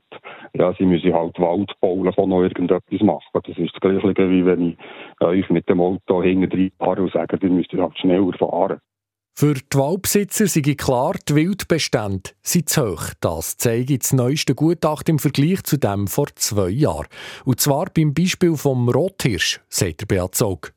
ja, 0.53 0.73
sie 0.73 0.85
müssen 0.85 1.15
halt 1.15 1.39
Wald 1.39 1.71
bauen, 1.81 2.13
von 2.13 2.29
noch 2.29 2.43
irgendetwas 2.43 3.01
machen. 3.01 3.23
Das 3.33 3.57
ist 3.57 3.73
das 3.73 3.81
Gleiche, 3.81 4.29
wie 4.29 4.45
wenn 4.45 4.69
ich 4.69 4.77
euch 5.25 5.49
mit 5.49 5.67
dem 5.67 5.81
Auto 5.81 6.21
hinten 6.21 6.71
fahre 6.77 7.01
und 7.01 7.11
sage, 7.11 7.39
ihr 7.41 7.49
müsst 7.49 7.73
halt 7.73 7.97
schneller 7.97 8.33
fahren. 8.33 8.79
Für 9.35 9.55
die 9.55 9.77
Waldbesitzer 9.79 10.45
sei 10.45 10.75
klar, 10.75 11.15
die 11.27 11.33
Wildbestände 11.33 12.29
sind 12.43 12.69
zu 12.69 12.83
hoch. 12.83 13.05
Das 13.19 13.57
zeige 13.57 13.97
das 13.97 14.13
neueste 14.13 14.53
Gutachten 14.53 15.15
im 15.15 15.19
Vergleich 15.19 15.63
zu 15.63 15.77
dem 15.79 16.05
vor 16.05 16.27
zwei 16.35 16.69
Jahren. 16.69 17.07
Und 17.43 17.59
zwar 17.59 17.87
beim 17.95 18.13
Beispiel 18.13 18.55
vom 18.55 18.87
Rothirsch, 18.89 19.59
sagt 19.69 20.01
der 20.01 20.05
Beat 20.05 20.35
Zog. 20.35 20.73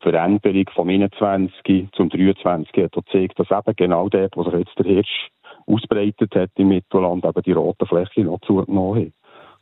Die 0.00 0.10
Veränderung 0.10 0.64
vom 0.74 0.88
21 0.88 1.88
zum 1.94 2.08
23 2.08 2.82
hat 2.82 2.92
gezeigt, 2.92 3.38
dass 3.38 3.50
eben 3.50 3.76
genau 3.76 4.08
dort, 4.08 4.34
wo 4.38 4.44
sich 4.44 4.54
jetzt 4.54 4.78
der 4.78 4.86
Hirsch 4.86 5.28
ausbreitet 5.66 6.34
hat 6.34 6.50
im 6.56 6.68
Mittelland, 6.68 7.26
eben 7.26 7.42
die 7.42 7.52
roten 7.52 7.86
Flächen 7.86 8.24
noch 8.24 8.40
zugenommen 8.40 8.96
haben. 8.96 9.12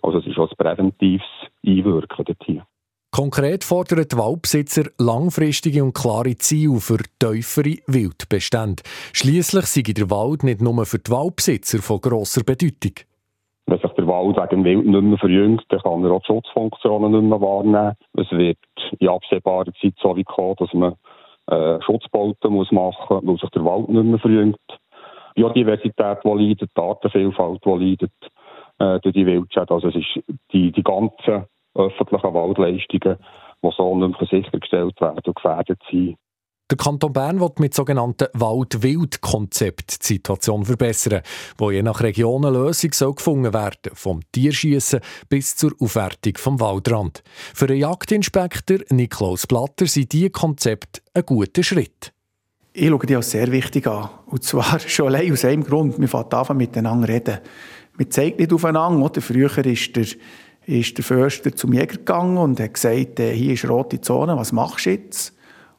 Also 0.02 0.18
es 0.18 0.26
ist 0.28 0.38
auch 0.38 0.48
ein 0.48 0.56
präventives 0.56 1.26
Einwirken 1.66 2.24
dort 2.24 2.44
hier. 2.44 2.64
Konkret 3.16 3.64
fordern 3.64 4.04
die 4.12 4.18
Waldbesitzer 4.18 4.90
langfristige 4.98 5.82
und 5.82 5.94
klare 5.94 6.36
Ziele 6.36 6.80
für 6.80 6.98
tiefere 7.18 7.78
Wildbestände. 7.86 8.82
Schließlich 9.14 9.64
sei 9.64 9.80
der 9.80 10.10
Wald 10.10 10.44
nicht 10.44 10.60
nur 10.60 10.84
für 10.84 10.98
die 10.98 11.10
Waldbesitzer 11.10 11.78
von 11.78 12.02
grosser 12.02 12.44
Bedeutung. 12.44 12.92
Wenn 13.64 13.78
sich 13.78 13.90
der 13.92 14.06
Wald 14.06 14.36
wegen 14.36 14.64
Wild 14.64 14.84
nicht 14.84 15.02
mehr 15.02 15.16
verjüngt, 15.16 15.64
dann 15.70 15.80
kann 15.80 16.04
er 16.04 16.10
auch 16.10 16.20
die 16.20 16.26
Schutzfunktionen 16.26 17.12
nicht 17.12 17.22
mehr 17.22 17.40
wahrnehmen. 17.40 17.94
Es 18.18 18.30
wird 18.32 18.58
in 18.98 19.08
absehbarer 19.08 19.72
Zeit 19.80 19.94
so 20.02 20.14
wie 20.14 20.24
kommen, 20.24 20.56
dass 20.58 20.74
man 20.74 20.96
äh, 21.46 21.80
Schutzbauten 21.86 22.52
muss 22.52 22.70
machen 22.70 23.24
muss, 23.24 23.26
weil 23.26 23.38
sich 23.38 23.50
der 23.50 23.64
Wald 23.64 23.88
nicht 23.88 24.04
mehr 24.04 24.18
verjüngt. 24.18 24.60
Die 25.34 25.40
Biodiversität, 25.40 26.18
die 26.22 26.28
leidet, 26.28 26.70
die 26.76 26.82
Artenvielfalt, 26.82 27.64
die 27.64 27.70
leidet 27.70 28.12
äh, 28.78 29.00
durch 29.00 29.14
die 29.14 29.24
Wildschäden. 29.24 29.70
Also 29.70 29.88
es 29.88 29.94
ist 29.94 30.22
die, 30.52 30.70
die 30.70 30.82
ganzen 30.82 31.46
öffentlichen 31.76 32.34
Waldleistungen, 32.34 33.18
die 33.62 33.70
so 33.76 33.96
nicht 33.96 34.20
mehr 34.20 34.28
sichergestellt 34.28 35.00
werden 35.00 35.20
und 35.24 35.36
gefährdet 35.36 35.80
sind. 35.90 36.16
Der 36.68 36.76
Kanton 36.76 37.12
Bern 37.12 37.38
will 37.38 37.52
mit 37.58 37.74
sogenannten 37.74 38.26
Wald-Wild-Konzept 38.32 40.02
die 40.02 40.14
Situation 40.14 40.64
verbessern, 40.64 41.22
wo 41.58 41.70
je 41.70 41.80
nach 41.80 42.02
Region 42.02 42.44
eine 42.44 42.58
Lösung 42.58 42.92
soll 42.92 43.14
gefunden 43.14 43.54
werden 43.54 43.92
vom 43.94 44.20
Tierschießen 44.32 44.98
bis 45.28 45.54
zur 45.54 45.74
Aufwertung 45.78 46.32
vom 46.36 46.58
Waldrand. 46.58 47.22
Für 47.54 47.68
den 47.68 47.76
Jagdinspektor 47.76 48.78
Niklaus 48.90 49.46
Blatter 49.46 49.86
sind 49.86 50.10
diese 50.10 50.30
Konzepte 50.30 51.02
ein 51.14 51.24
guter 51.24 51.62
Schritt. 51.62 52.12
Ich 52.72 52.88
schaue 52.88 53.06
die 53.06 53.14
als 53.14 53.30
sehr 53.30 53.52
wichtig 53.52 53.86
an. 53.86 54.10
Und 54.26 54.42
zwar 54.42 54.80
schon 54.86 55.06
allein 55.06 55.32
aus 55.32 55.44
einem 55.44 55.62
Grund. 55.62 56.00
Wir 56.00 56.08
fangen 56.08 56.32
an 56.32 56.56
miteinander 56.56 57.08
reden. 57.08 57.38
Man 57.96 58.10
zeigt 58.10 58.40
nicht 58.40 58.52
aufeinander. 58.52 59.04
Oder? 59.04 59.22
Früher 59.22 59.56
ist 59.64 59.94
der 59.94 60.04
ist 60.66 60.96
der 60.98 61.04
Förster 61.04 61.54
zum 61.54 61.72
Jäger 61.72 61.96
gegangen 61.96 62.36
und 62.36 62.60
hat 62.60 62.74
gesagt, 62.74 63.20
äh, 63.20 63.32
hier 63.32 63.54
ist 63.54 63.68
rote 63.68 64.00
Zone, 64.00 64.36
was 64.36 64.52
machst 64.52 64.86
du 64.86 64.90
jetzt? 64.90 65.32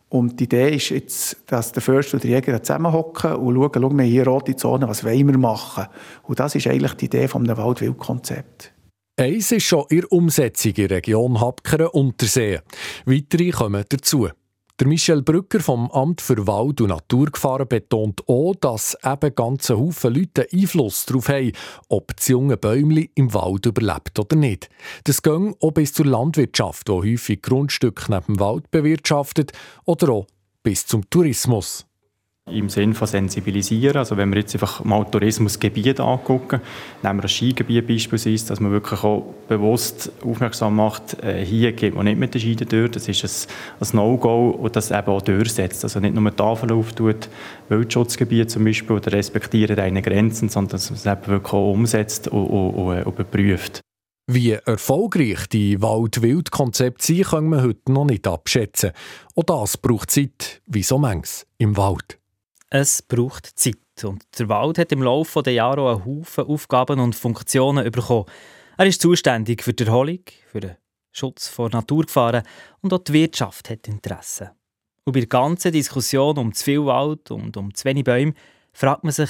Und 0.09 0.39
die 0.39 0.45
Idee 0.45 0.75
ist 0.75 0.89
jetzt, 0.89 1.37
dass 1.47 1.73
der 1.73 1.81
Förster 1.81 2.15
und 2.15 2.23
der 2.23 2.31
Jäger 2.31 2.63
zusammenhocken 2.63 3.35
und 3.35 3.55
schauen, 3.55 3.71
schau, 3.73 3.97
wir 3.97 4.05
hier 4.05 4.25
rote 4.25 4.55
Zone, 4.55 4.87
was 4.87 5.03
wollen 5.03 5.27
wir 5.27 5.37
machen? 5.37 5.87
Und 6.23 6.39
das 6.39 6.55
ist 6.55 6.67
eigentlich 6.67 6.93
die 6.93 7.05
Idee 7.05 7.27
vom 7.27 7.45
Wald-Wild-Konzept. 7.45 8.73
Eins 9.19 9.51
ist 9.51 9.63
schon 9.63 9.85
in 9.89 10.05
Umsetzung 10.05 10.73
in 10.75 10.87
der 10.87 10.97
Region 10.97 11.41
Habkeren 11.41 11.87
Untersee. 11.87 12.59
Weitere 13.05 13.49
kommen 13.49 13.83
dazu. 13.89 14.29
Der 14.79 14.85
Michel 14.85 15.23
Brücker 15.23 15.59
vom 15.59 15.89
Amt 15.89 16.21
für 16.21 16.45
Wald- 16.45 16.81
und 16.81 16.89
Naturgefahren 16.89 17.67
betont 17.67 18.21
auch, 18.27 18.53
dass 18.53 18.95
eben 19.03 19.33
ganze 19.33 19.75
Haufen 19.75 20.13
Leute 20.13 20.47
Einfluss 20.53 21.07
darauf 21.07 21.29
haben, 21.29 21.51
ob 21.89 22.15
das 22.15 22.27
junge 22.27 22.57
Bäumli 22.57 23.09
im 23.15 23.33
Wald 23.33 23.65
überlebt 23.65 24.19
oder 24.19 24.35
nicht. 24.35 24.69
Das 25.05 25.23
geht 25.23 25.33
auch 25.33 25.71
bis 25.71 25.93
zur 25.93 26.05
Landwirtschaft, 26.05 26.89
die 26.89 26.91
häufig 26.91 27.41
Grundstücke 27.41 28.11
neben 28.11 28.35
dem 28.35 28.39
Wald 28.39 28.69
bewirtschaftet, 28.69 29.51
oder 29.85 30.09
auch 30.09 30.27
bis 30.61 30.85
zum 30.85 31.09
Tourismus. 31.09 31.87
Im 32.49 32.69
Sinne 32.69 32.93
von 32.93 33.07
sensibilisieren, 33.07 33.97
also 33.97 34.15
wenn 34.15 34.29
wir 34.29 34.39
jetzt 34.39 34.55
einfach 34.55 34.83
mal 34.85 35.03
Tourismusgebiete 35.03 36.01
angucken, 36.01 36.61
nehmen 37.03 37.19
wir 37.19 37.23
ein 37.23 37.29
Skigebiet 37.29 37.87
beispielsweise, 37.87 38.47
dass 38.47 38.61
man 38.61 38.71
wirklich 38.71 39.03
auch 39.03 39.33
bewusst 39.49 40.11
aufmerksam 40.23 40.77
macht, 40.77 41.21
äh, 41.23 41.43
hier 41.43 41.73
geht 41.73 41.93
man 41.93 42.05
nicht 42.05 42.17
mit 42.17 42.33
den 42.33 42.39
Skiden 42.39 42.69
durch, 42.69 42.91
das 42.91 43.09
ist 43.09 43.49
ein, 43.81 43.87
No-Go 43.91 44.51
und 44.51 44.75
das 44.77 44.91
eben 44.91 45.07
auch 45.07 45.21
durchsetzt. 45.21 45.83
Also 45.83 45.99
nicht 45.99 46.15
nur 46.15 46.35
Tafel 46.35 46.71
auftut, 46.71 47.27
Wildschutzgebiet 47.67 48.49
zum 48.49 48.63
Beispiel, 48.63 48.95
oder 48.95 49.11
respektieren 49.11 49.75
deine 49.75 50.01
Grenzen, 50.01 50.47
sondern 50.47 50.71
dass 50.71 50.89
man 50.89 50.99
es 50.99 51.05
eben 51.05 51.27
wirklich 51.27 51.53
auch 51.53 51.73
umsetzt 51.73 52.29
und, 52.29 52.45
und, 52.45 52.69
und, 52.75 53.03
und 53.03 53.07
überprüft. 53.07 53.81
Wie 54.29 54.51
erfolgreich 54.51 55.47
die 55.47 55.81
Wald-Wild-Konzepte 55.81 57.05
sind, 57.05 57.27
können 57.27 57.49
wir 57.49 57.63
heute 57.63 57.91
noch 57.91 58.05
nicht 58.05 58.27
abschätzen. 58.27 58.91
Auch 59.35 59.43
das 59.43 59.77
braucht 59.77 60.11
Zeit, 60.11 60.61
wie 60.65 60.83
so 60.83 60.97
manches 60.97 61.45
im 61.57 61.77
Wald. 61.77 62.19
Es 62.69 63.01
braucht 63.01 63.45
Zeit. 63.57 63.77
Und 64.03 64.23
der 64.37 64.49
Wald 64.49 64.77
hat 64.77 64.91
im 64.91 65.01
Laufe 65.01 65.41
der 65.41 65.53
Jahre 65.53 65.89
einen 65.89 66.05
Haufen 66.05 66.45
Aufgaben 66.45 66.99
und 66.99 67.15
Funktionen 67.15 67.89
bekommen. 67.89 68.25
Er 68.77 68.85
ist 68.85 69.01
zuständig 69.01 69.63
für 69.63 69.73
die 69.73 69.85
Erholung, 69.85 70.19
für 70.51 70.59
den 70.59 70.75
Schutz 71.11 71.47
vor 71.47 71.69
Naturgefahren 71.69 72.43
und 72.81 72.93
auch 72.93 72.99
die 72.99 73.13
Wirtschaft 73.13 73.69
hat 73.69 73.87
Interesse. 73.87 74.51
Und 75.05 75.13
bei 75.13 75.21
der 75.21 75.29
ganzen 75.29 75.71
Diskussion 75.71 76.37
um 76.37 76.53
zu 76.53 76.65
viel 76.65 76.85
Wald 76.85 77.31
und 77.31 77.55
um 77.57 77.73
zu 77.73 77.85
wenig 77.85 78.03
Bäume 78.03 78.33
fragt 78.73 79.03
man 79.03 79.13
sich, 79.13 79.29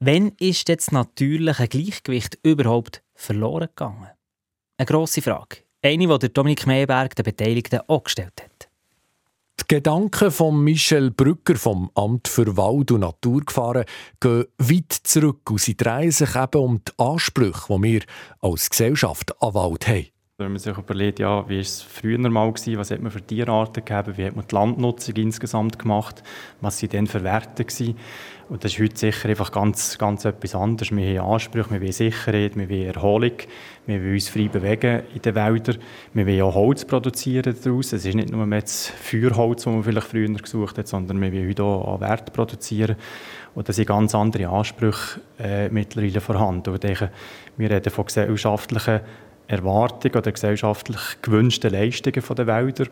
wann 0.00 0.32
ist 0.40 0.68
das 0.68 0.90
natürliche 0.90 1.68
Gleichgewicht 1.68 2.38
überhaupt 2.42 3.02
verloren 3.14 3.68
gegangen? 3.68 4.10
Eine 4.76 4.86
grosse 4.86 5.22
Frage. 5.22 5.58
Eine, 5.82 6.18
die 6.18 6.32
Dominik 6.32 6.66
Meyerberg 6.66 7.14
den 7.14 7.24
Beteiligten 7.24 7.80
auch 7.86 8.02
gestellt 8.02 8.42
hat. 8.42 8.65
Gedanken 9.68 10.30
von 10.30 10.62
Michel 10.62 11.10
Brücker 11.10 11.56
vom 11.56 11.90
Amt 11.94 12.28
für 12.28 12.56
Wald- 12.56 12.92
und 12.92 13.00
Naturgefahren 13.00 13.84
gehen 14.20 14.44
weit 14.58 14.92
zurück 14.92 15.50
und 15.50 15.60
sie 15.60 15.76
drehen 15.76 16.12
sich 16.12 16.36
eben 16.36 16.60
um 16.62 16.82
die 16.84 16.92
Ansprüche, 16.98 17.74
die 17.74 17.82
wir 17.82 18.00
als 18.40 18.70
Gesellschaft 18.70 19.42
an 19.42 19.54
Wald 19.54 19.88
haben. 19.88 20.06
Wenn 20.38 20.52
man 20.52 20.58
sich 20.58 20.76
überlegt, 20.76 21.18
ja, 21.18 21.48
wie 21.48 21.54
war 21.54 21.60
es 21.62 21.80
früher 21.80 22.18
mal 22.18 22.52
gewesen, 22.52 22.76
was 22.76 22.90
hat 22.90 23.00
man 23.00 23.10
für 23.10 23.22
Tierarten 23.22 23.82
gegeben, 23.82 24.18
wie 24.18 24.26
hat 24.26 24.36
man 24.36 24.46
die 24.46 24.54
Landnutzung 24.54 25.16
insgesamt 25.16 25.78
gemacht, 25.78 26.22
was 26.60 26.82
waren 26.82 26.90
denn 26.90 27.06
für 27.06 27.24
Werte 27.24 27.64
gewesen. 27.64 27.96
Und 28.50 28.62
das 28.62 28.74
ist 28.74 28.78
heute 28.78 28.98
sicher 28.98 29.30
einfach 29.30 29.50
ganz, 29.50 29.96
ganz 29.96 30.26
etwas 30.26 30.54
anderes. 30.54 30.94
Wir 30.94 31.22
haben 31.22 31.32
Ansprüche, 31.32 31.70
wir 31.70 31.80
wollen 31.80 31.92
Sicherheit, 31.92 32.54
wir 32.54 32.68
wollen 32.68 32.94
Erholung, 32.94 33.32
wir 33.86 33.98
wollen 33.98 34.12
uns 34.12 34.28
frei 34.28 34.48
bewegen 34.48 35.04
in 35.14 35.22
den 35.22 35.34
Wäldern, 35.34 35.78
wir 36.12 36.26
wollen 36.26 36.42
auch 36.42 36.54
Holz 36.54 36.84
produzieren 36.84 37.56
daraus. 37.64 37.94
Es 37.94 38.04
ist 38.04 38.14
nicht 38.14 38.30
nur 38.30 38.46
das 38.46 38.88
Feuerholz, 38.88 39.64
das 39.64 39.72
man 39.72 39.84
vielleicht 39.84 40.06
früher 40.06 40.28
gesucht 40.28 40.76
hat, 40.76 40.86
sondern 40.86 41.18
wir 41.18 41.32
wollen 41.32 41.48
heute 41.48 41.62
auch 41.62 41.98
Wert 42.02 42.34
produzieren. 42.34 42.96
Und 43.54 43.70
da 43.70 43.72
sind 43.72 43.88
ganz 43.88 44.14
andere 44.14 44.50
Ansprüche 44.50 45.18
äh, 45.38 45.70
mittlerweile 45.70 46.20
vorhanden. 46.20 46.68
Und 46.68 46.74
ich 46.74 46.80
denke, 46.80 47.10
wir 47.56 47.70
reden 47.70 47.90
von 47.90 48.04
gesellschaftlichen 48.04 49.00
Erwartungen 49.48 50.16
oder 50.16 50.32
gesellschaftlich 50.32 51.00
gewünschten 51.22 51.72
Leistungen 51.72 52.22
der 52.36 52.46
Wälder. 52.46 52.86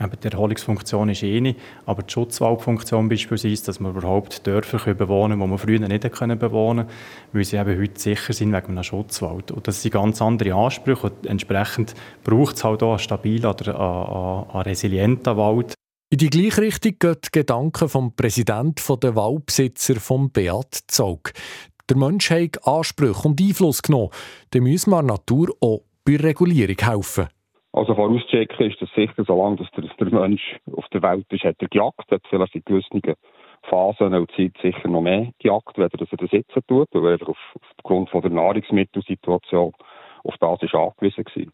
Eben 0.00 0.12
die 0.22 0.28
Erholungsfunktion 0.28 1.08
ist 1.08 1.22
nicht, 1.22 1.58
aber 1.86 2.02
die 2.02 2.12
Schutzwaldfunktion 2.12 3.08
beispielsweise, 3.08 3.66
dass 3.66 3.80
wir 3.80 3.90
überhaupt 3.90 4.46
Dörfer 4.46 4.94
bewohnen 4.94 5.38
können, 5.38 5.50
die 5.50 5.54
wir 5.54 5.58
früher 5.58 5.88
nicht 5.88 6.12
können 6.12 6.38
bewohnen 6.38 6.86
konnten, 6.86 6.92
weil 7.32 7.44
sie 7.44 7.56
eben 7.56 7.80
heute 7.80 8.00
sicher 8.00 8.32
sind 8.32 8.52
wegen 8.52 8.72
einem 8.72 8.84
Schutzwald. 8.84 9.50
Und 9.50 9.66
das 9.66 9.82
sind 9.82 9.92
ganz 9.92 10.22
andere 10.22 10.54
Ansprüche 10.54 11.08
und 11.08 11.26
entsprechend 11.26 11.94
braucht 12.22 12.56
es 12.56 12.64
halt 12.64 12.82
auch 12.82 12.90
einen 12.90 12.98
stabilen 13.00 13.46
oder 13.46 14.48
einen, 14.54 14.62
resilienten 14.62 15.36
Wald. 15.36 15.74
In 16.10 16.18
die 16.18 16.30
gleiche 16.30 16.60
Richtung 16.60 16.92
gehen 16.98 17.16
die 17.24 17.28
Gedanken 17.32 17.88
vom 17.88 18.14
Präsidenten 18.14 19.00
der 19.00 19.16
Waldbesitzer 19.16 19.96
vom 19.96 20.30
Beat 20.30 20.80
Zog 20.86 21.32
der 21.88 21.96
Mensch 21.96 22.30
hat 22.30 22.66
Ansprüche 22.66 23.28
und 23.28 23.40
Einfluss 23.40 23.82
genommen, 23.82 24.10
dann 24.50 24.62
müssen 24.62 24.90
wir 24.90 25.02
Natur 25.02 25.48
auch 25.60 25.82
bei 26.04 26.16
Regulierung 26.16 26.76
helfen. 26.78 27.28
Also 27.72 27.94
vorauszuchecken 27.94 28.70
ist 28.70 28.82
das 28.82 28.90
sicher, 28.94 29.24
solange 29.26 29.56
dass 29.56 29.70
der, 29.70 29.84
der 29.84 30.20
Mensch 30.20 30.56
auf 30.76 30.86
der 30.92 31.02
Welt 31.02 31.26
ist, 31.30 31.44
hat 31.44 31.56
er 31.58 31.68
gejagt, 31.68 32.10
hat 32.10 32.22
vielleicht 32.28 32.54
in 32.54 32.62
gewissen 32.64 33.00
Phasen 33.62 34.14
und 34.14 34.30
Zeit 34.32 34.52
sicher 34.60 34.88
noch 34.88 35.00
mehr 35.00 35.30
gejagt, 35.38 35.78
weder 35.78 35.98
er 35.98 36.16
das 36.16 36.32
jetzt 36.32 36.52
tut, 36.68 36.88
weil 36.92 37.06
er 37.06 37.12
einfach 37.12 37.28
auf, 37.28 37.38
aufgrund 37.78 38.10
von 38.10 38.20
der 38.20 38.30
Nahrungsmittelsituation 38.30 39.72
auf 40.24 40.34
das 40.38 40.62
ist 40.62 40.74
angewiesen 40.74 41.24
war. 41.24 41.52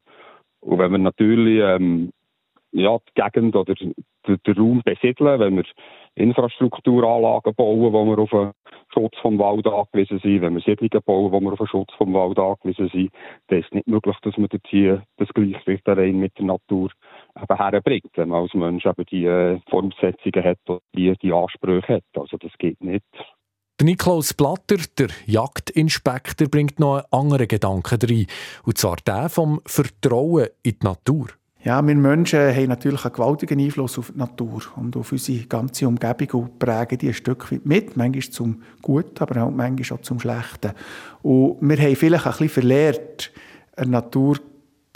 Und 0.60 0.78
wenn 0.78 0.90
wir 0.90 0.98
natürlich 0.98 1.60
ähm, 1.62 2.12
ja, 2.72 2.98
die 2.98 3.22
Gegend 3.22 3.56
oder 3.56 3.74
den, 3.74 3.94
den 4.26 4.56
Raum 4.56 4.82
besiedeln, 4.84 5.40
wenn 5.40 5.56
wir 5.56 5.64
Infrastrukturanlagen 6.14 7.54
bauen, 7.54 7.92
wo 7.92 8.04
wir 8.04 8.18
auf 8.18 8.30
den 8.30 8.52
Schutz 8.92 9.16
vom 9.22 9.38
Wald 9.38 9.66
angewiesen 9.66 10.18
sind, 10.18 10.42
wenn 10.42 10.54
wir 10.54 10.62
Siedlungen 10.62 11.02
bauen, 11.04 11.32
wo 11.32 11.40
wir 11.40 11.52
auf 11.52 11.58
den 11.58 11.68
Schutz 11.68 11.92
vom 11.96 12.12
Wald 12.14 12.38
angewiesen 12.38 12.88
sind, 12.88 13.12
dann 13.48 13.60
ist 13.60 13.66
es 13.66 13.72
nicht 13.72 13.86
möglich, 13.86 14.16
dass 14.22 14.36
man 14.36 14.48
hier 14.66 15.02
das 15.16 15.28
Gleichgewicht 15.28 15.86
rein 15.86 16.18
mit 16.18 16.36
der 16.38 16.46
Natur 16.46 16.90
eben 17.40 17.56
herbringt, 17.56 18.10
wenn 18.16 18.28
man 18.28 18.42
als 18.42 18.54
Mensch 18.54 18.84
eben 18.84 19.04
die 19.10 19.24
äh, 19.24 19.60
Formsetzungen 19.70 20.44
hat 20.44 20.58
und 20.66 20.80
die, 20.94 21.14
die 21.22 21.32
Ansprüche 21.32 21.96
hat. 21.96 22.04
Also 22.16 22.36
das 22.36 22.52
geht 22.58 22.82
nicht. 22.82 23.04
Der 23.80 23.84
Niklaus 23.84 24.34
Blatter, 24.34 24.78
der 24.98 25.06
Jagdinspektor, 25.26 26.48
bringt 26.48 26.80
noch 26.80 26.96
einen 26.96 27.12
anderen 27.12 27.46
Gedanken 27.46 28.00
rein. 28.02 28.26
Und 28.64 28.76
zwar 28.76 28.96
der 29.06 29.28
vom 29.28 29.60
Vertrauen 29.66 30.48
in 30.64 30.78
die 30.82 30.84
Natur. 30.84 31.28
Ja, 31.64 31.84
wir 31.84 31.94
Menschen 31.96 32.54
haben 32.54 32.68
natürlich 32.68 33.04
einen 33.04 33.14
gewaltigen 33.14 33.58
Einfluss 33.58 33.98
auf 33.98 34.12
die 34.12 34.18
Natur 34.18 34.62
und 34.76 34.96
auf 34.96 35.10
unsere 35.10 35.44
ganze 35.46 35.88
Umgebung 35.88 36.42
und 36.42 36.58
prägen 36.60 36.98
die 36.98 37.08
ein 37.08 37.14
Stück 37.14 37.50
weit 37.50 37.66
mit, 37.66 37.96
manchmal 37.96 38.22
zum 38.30 38.62
Guten, 38.80 39.18
aber 39.18 39.42
auch 39.42 39.50
manchmal 39.50 39.98
auch 39.98 40.02
zum 40.02 40.20
Schlechten. 40.20 40.70
Und 41.22 41.56
wir 41.60 41.76
haben 41.78 41.96
vielleicht 41.96 42.26
ein 42.26 42.32
bisschen 42.32 42.48
verlehrt, 42.48 43.32
der 43.76 43.86
Natur 43.86 44.38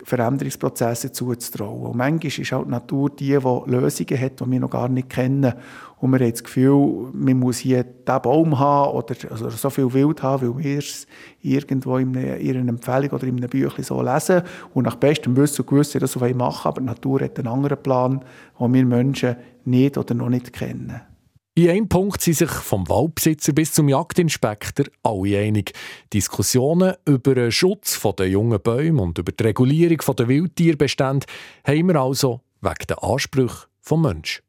Veränderungsprozesse 0.05 1.13
zuzutrauen. 1.13 1.87
Und 1.87 1.97
manchmal 1.97 2.27
ist 2.27 2.53
auch 2.53 2.65
die 2.65 2.71
Natur 2.71 3.11
die, 3.11 3.39
die 3.39 3.71
Lösungen 3.71 4.21
hat, 4.21 4.41
die 4.41 4.51
wir 4.51 4.61
noch 4.61 4.71
gar 4.71 4.89
nicht 4.89 5.09
kennen. 5.09 5.53
Und 5.99 6.11
wir 6.11 6.19
haben 6.19 6.31
das 6.31 6.43
Gefühl, 6.43 7.11
man 7.13 7.39
muss 7.39 7.59
hier 7.59 7.85
diesen 7.85 8.23
Baum 8.23 8.59
haben 8.59 8.93
oder 8.93 9.15
also 9.31 9.49
so 9.51 9.71
viel 9.71 9.93
Wild 9.93 10.23
haben, 10.23 10.57
weil 10.57 10.65
wir 10.65 10.79
es 10.79 11.07
irgendwo 11.41 11.99
in 11.99 12.17
einer, 12.17 12.37
in 12.39 12.57
einer 12.57 12.71
Empfehlung 12.71 13.11
oder 13.11 13.25
in 13.25 13.37
einem 13.37 13.49
Büchlein 13.49 13.85
so 13.85 14.03
lesen 14.03 14.43
und 14.75 14.85
nach 14.85 14.97
bestem 14.97 15.37
Wissen 15.37 15.63
und 15.63 15.69
Gewissen 15.69 16.01
das 16.01 16.13
so 16.13 16.21
machen 16.21 16.69
Aber 16.69 16.81
die 16.81 16.87
Natur 16.87 17.21
hat 17.21 17.39
einen 17.39 17.49
anderen 17.49 17.81
Plan, 17.81 18.25
den 18.59 18.75
wir 18.75 18.85
Menschen 18.85 19.37
nicht 19.65 19.97
oder 19.97 20.15
noch 20.15 20.29
nicht 20.29 20.53
kennen. 20.53 21.12
In 21.55 21.69
einem 21.69 21.87
Punkt 21.87 22.23
sind 22.23 22.39
sich 22.39 22.51
vom 22.51 22.89
Waldbesitzer 22.89 23.53
bis 23.53 23.75
zum 23.75 23.87
Jagdinspektor 23.87 24.87
alle 25.03 25.39
einig. 25.39 25.75
Diskussionen 26.11 26.95
über 27.05 27.35
den 27.35 27.53
Schutz 27.53 28.01
der 28.19 28.31
jungen 28.31 28.59
Bäume 28.59 29.03
und 29.03 29.19
über 29.19 29.33
die 29.33 29.45
Regulierung 29.45 30.17
der 30.17 30.29
Wildtierbestände 30.29 31.27
haben 31.67 31.89
wir 31.89 31.97
also 31.97 32.41
wegen 32.63 32.87
der 32.89 33.05
Ansprüche 33.05 33.67
des 33.85 33.99
Menschen. 33.99 34.43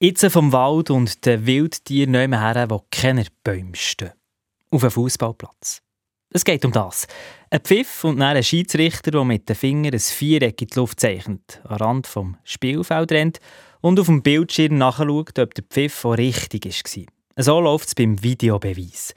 Jetzt 0.00 0.24
vom 0.30 0.52
Wald 0.52 0.88
und 0.88 1.26
den 1.26 1.44
Wildtieren 1.44 2.12
nehmen 2.12 2.40
her, 2.40 2.70
wo 2.70 2.84
keine 2.90 3.26
Bäume 3.44 3.74
stehen. 3.74 4.12
Auf 4.70 4.84
einem 4.84 4.92
Fußballplatz. 4.92 5.82
Es 6.30 6.44
geht 6.44 6.64
um 6.64 6.72
das. 6.72 7.06
Ein 7.50 7.60
Pfiff 7.60 8.04
und 8.04 8.18
dann 8.18 8.36
ein 8.36 8.42
Schiedsrichter, 8.42 9.10
der 9.10 9.24
mit 9.24 9.48
den 9.48 9.56
Fingern 9.56 9.94
ein 9.94 9.98
Viereck 9.98 10.60
in 10.60 10.68
die 10.68 10.78
Luft 10.78 11.00
zeichnet, 11.00 11.60
am 11.64 11.76
Rand 11.76 12.06
vom 12.06 12.36
Spielfeld 12.44 13.12
rennt 13.12 13.40
und 13.80 13.98
auf 13.98 14.06
dem 14.06 14.22
Bildschirm 14.22 14.76
nachschaut, 14.76 15.38
ob 15.38 15.54
der 15.54 15.64
Pfiff 15.64 16.04
auch 16.04 16.18
richtig 16.18 16.66
war. 16.66 17.04
So 17.36 17.60
läuft 17.60 17.88
es 17.88 17.94
beim 17.94 18.22
Videobeweis. 18.22 19.14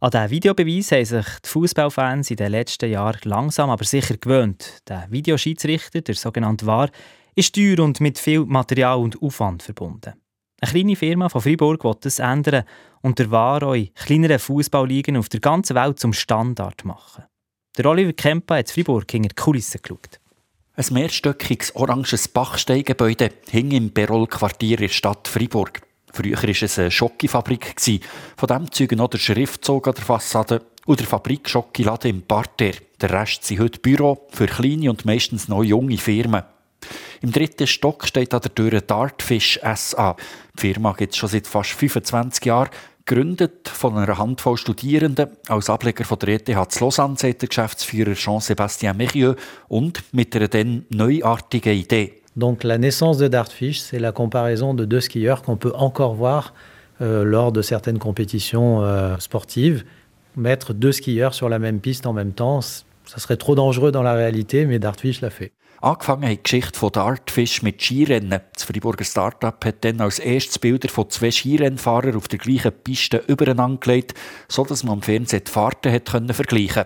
An 0.00 0.10
diesen 0.10 0.30
Videobeweis 0.30 0.92
haben 0.92 1.04
sich 1.04 1.26
die 1.44 1.48
Fußballfans 1.48 2.30
in 2.30 2.36
den 2.36 2.52
letzten 2.52 2.90
Jahren 2.90 3.20
langsam 3.24 3.70
aber 3.70 3.84
sicher 3.84 4.16
gewöhnt. 4.16 4.78
Der 4.88 5.06
Videoschiedsrichter, 5.10 6.00
der 6.00 6.14
sogenannte 6.14 6.66
VAR, 6.66 6.90
ist 7.34 7.54
teuer 7.54 7.78
und 7.80 8.00
mit 8.00 8.18
viel 8.18 8.44
Material 8.44 8.98
und 8.98 9.22
Aufwand 9.22 9.62
verbunden. 9.62 10.14
Eine 10.60 10.72
kleine 10.72 10.96
Firma 10.96 11.28
von 11.28 11.40
Freiburg 11.40 11.84
will 11.84 11.94
das 12.00 12.18
ändern 12.18 12.64
und 13.00 13.18
der 13.18 13.62
in 13.74 13.94
kleineren 13.94 14.40
Fußballligen 14.40 15.16
auf 15.16 15.28
der 15.28 15.40
ganzen 15.40 15.76
Welt 15.76 16.00
zum 16.00 16.12
Standard 16.12 16.84
machen. 16.84 17.24
Der 17.76 17.86
Oliver 17.86 18.12
Kemper 18.12 18.56
hat 18.56 18.68
in 18.68 18.74
Freiburg 18.74 19.10
hinter 19.10 19.28
die 19.28 19.34
Kulissen 19.36 19.80
geschaut. 19.80 20.18
Ein 20.74 20.86
mehrstöckiges 20.90 21.76
oranges 21.76 22.26
Bachsteingebäude 22.28 23.30
hing 23.50 23.70
im 23.70 23.90
Berol-Quartier 23.90 24.78
in 24.78 24.86
der 24.86 24.88
Stadt 24.88 25.28
Freiburg. 25.28 25.80
Früher 26.12 26.42
war 26.42 26.48
es 26.48 26.78
eine 26.78 26.90
Schokifabrik. 26.90 27.76
Von 28.36 28.46
dem 28.48 28.72
zeugen 28.72 28.98
noch 28.98 29.10
der 29.10 29.18
Schriftzug 29.18 29.86
an 29.86 29.94
der 29.94 30.04
Fassade 30.04 30.62
und 30.86 30.98
der 30.98 31.06
Fabrik-Schokiladen 31.06 32.10
im 32.10 32.22
Parterre. 32.22 32.78
Der 33.00 33.10
Rest 33.10 33.44
sind 33.44 33.60
heute 33.60 33.78
Büro 33.78 34.26
für 34.30 34.46
kleine 34.46 34.90
und 34.90 35.04
meistens 35.04 35.46
noch 35.46 35.62
junge 35.62 35.98
Firmen. 35.98 36.42
Im 37.20 37.32
dritten 37.32 37.66
Stock 37.66 38.06
steht 38.06 38.32
an 38.34 38.40
der 38.40 38.54
Tür 38.54 38.80
Dartfish 38.80 39.60
SA. 39.74 40.16
Die 40.56 40.60
Firma 40.60 40.92
gibt 40.92 41.14
es 41.14 41.18
schon 41.18 41.28
seit 41.28 41.46
fast 41.46 41.70
25 41.70 42.44
Jahren 42.44 42.68
gegründet 43.04 43.68
von 43.68 43.96
einer 43.96 44.18
Handvoll 44.18 44.56
Studierenden 44.56 45.28
als 45.48 45.70
Ableger 45.70 46.04
von 46.04 46.18
der 46.18 46.28
ETH 46.28 46.72
zu 46.72 46.84
Lausanne, 46.84 47.16
sagt 47.16 47.42
der 47.42 47.48
Geschäftsführer 47.48 48.12
Jean-Sébastien 48.14 48.94
Mérieux, 48.94 49.34
und 49.68 50.02
mit 50.12 50.36
einer 50.36 50.48
dann 50.48 50.84
neuartigen 50.90 51.74
Idee. 51.74 52.22
Donc 52.36 52.62
la 52.62 52.78
naissance 52.78 53.18
de 53.18 53.26
Dartfish, 53.26 53.80
c'est 53.80 53.98
la 53.98 54.12
comparaison 54.12 54.72
de 54.74 54.84
deux 54.84 55.00
skieurs 55.00 55.42
qu'on 55.42 55.56
peut 55.56 55.72
encore 55.74 56.14
voir 56.14 56.54
euh, 57.00 57.24
lors 57.24 57.50
de 57.50 57.62
certaines 57.62 57.98
compétitions 57.98 58.84
euh, 58.84 59.16
sportives. 59.18 59.84
Mettre 60.36 60.72
deux 60.72 60.92
skieurs 60.92 61.34
sur 61.34 61.48
la 61.48 61.58
même 61.58 61.80
piste 61.80 62.06
en 62.06 62.12
même 62.12 62.32
temps, 62.32 62.60
ça 62.60 63.18
serait 63.18 63.38
trop 63.38 63.56
dangereux 63.56 63.90
dans 63.90 64.04
la 64.04 64.14
réalité, 64.14 64.66
mais 64.66 64.78
Dartfish 64.78 65.20
l'a 65.20 65.30
fait. 65.30 65.52
Angefangen 65.80 66.24
hat 66.24 66.30
die 66.30 66.42
Geschichte 66.42 66.78
von 66.78 66.90
Dartfish 66.90 67.62
mit 67.62 67.80
Skirennen. 67.80 68.40
Das 68.52 68.64
Freiburger 68.64 69.04
Startup 69.04 69.64
hat 69.64 69.84
dann 69.84 70.00
als 70.00 70.18
erstes 70.18 70.58
Bilder 70.58 70.88
von 70.88 71.08
zwei 71.08 71.30
Skirennfahrern 71.30 72.16
auf 72.16 72.26
der 72.26 72.40
gleichen 72.40 72.72
Piste 72.72 73.22
übereinander 73.28 73.78
gelegt, 73.78 74.14
sodass 74.48 74.82
man 74.82 74.94
am 74.94 75.02
Fernsehen 75.02 75.44
die 75.46 75.50
Fahrten 75.50 75.92
hat 75.92 76.06
können 76.06 76.34
vergleichen 76.34 76.84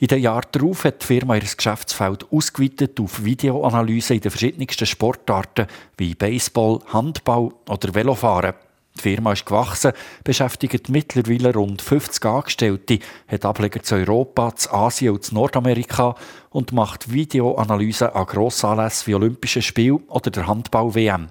In 0.00 0.08
den 0.08 0.20
Jahren 0.20 0.48
darauf 0.50 0.82
hat 0.82 1.02
die 1.02 1.06
Firma 1.06 1.36
ihr 1.36 1.42
Geschäftsfeld 1.42 2.26
ausgeweitet 2.32 2.98
auf 2.98 3.22
Videoanalyse 3.22 4.14
in 4.14 4.20
den 4.20 4.32
verschiedensten 4.32 4.86
Sportarten 4.86 5.68
wie 5.96 6.16
Baseball, 6.16 6.80
Handball 6.92 7.52
oder 7.68 7.94
Velofahren. 7.94 8.54
Die 8.96 9.00
Firma 9.00 9.32
ist 9.32 9.46
gewachsen, 9.46 9.92
beschäftigt 10.22 10.88
mittlerweile 10.88 11.54
rund 11.54 11.80
50 11.80 12.24
Angestellte, 12.24 12.98
hat 13.26 13.44
Ableger 13.44 13.82
zu 13.82 13.94
Europa, 13.94 14.54
zu 14.54 14.72
Asien 14.72 15.14
und 15.14 15.24
zu 15.24 15.34
Nordamerika 15.34 16.14
und 16.50 16.72
macht 16.72 17.12
Videoanalysen 17.12 18.08
an 18.08 18.26
Grossanlässen 18.26 19.06
wie 19.06 19.14
Olympischen 19.14 19.62
Spielen 19.62 20.02
oder 20.08 20.30
der 20.30 20.46
Handball-WM. 20.46 21.28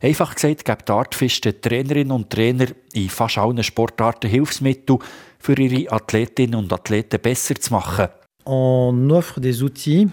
Einfach 0.00 0.34
gesagt, 0.34 0.64
gibt 0.64 0.90
Artfish 0.90 1.40
den 1.42 1.60
Trainerinnen 1.60 2.10
und 2.10 2.30
Trainer 2.30 2.66
in 2.92 3.08
fast 3.08 3.38
allen 3.38 3.62
Sportarten 3.62 4.28
Hilfsmittel, 4.28 4.98
für 5.42 5.58
ihre 5.58 5.92
Athletinnen 5.92 6.54
und 6.54 6.72
Athleten 6.72 7.20
besser 7.20 7.56
zu 7.56 7.72
machen. 7.72 8.08
On 8.44 9.10
offre 9.10 9.40
des 9.40 9.62
outils 9.62 10.08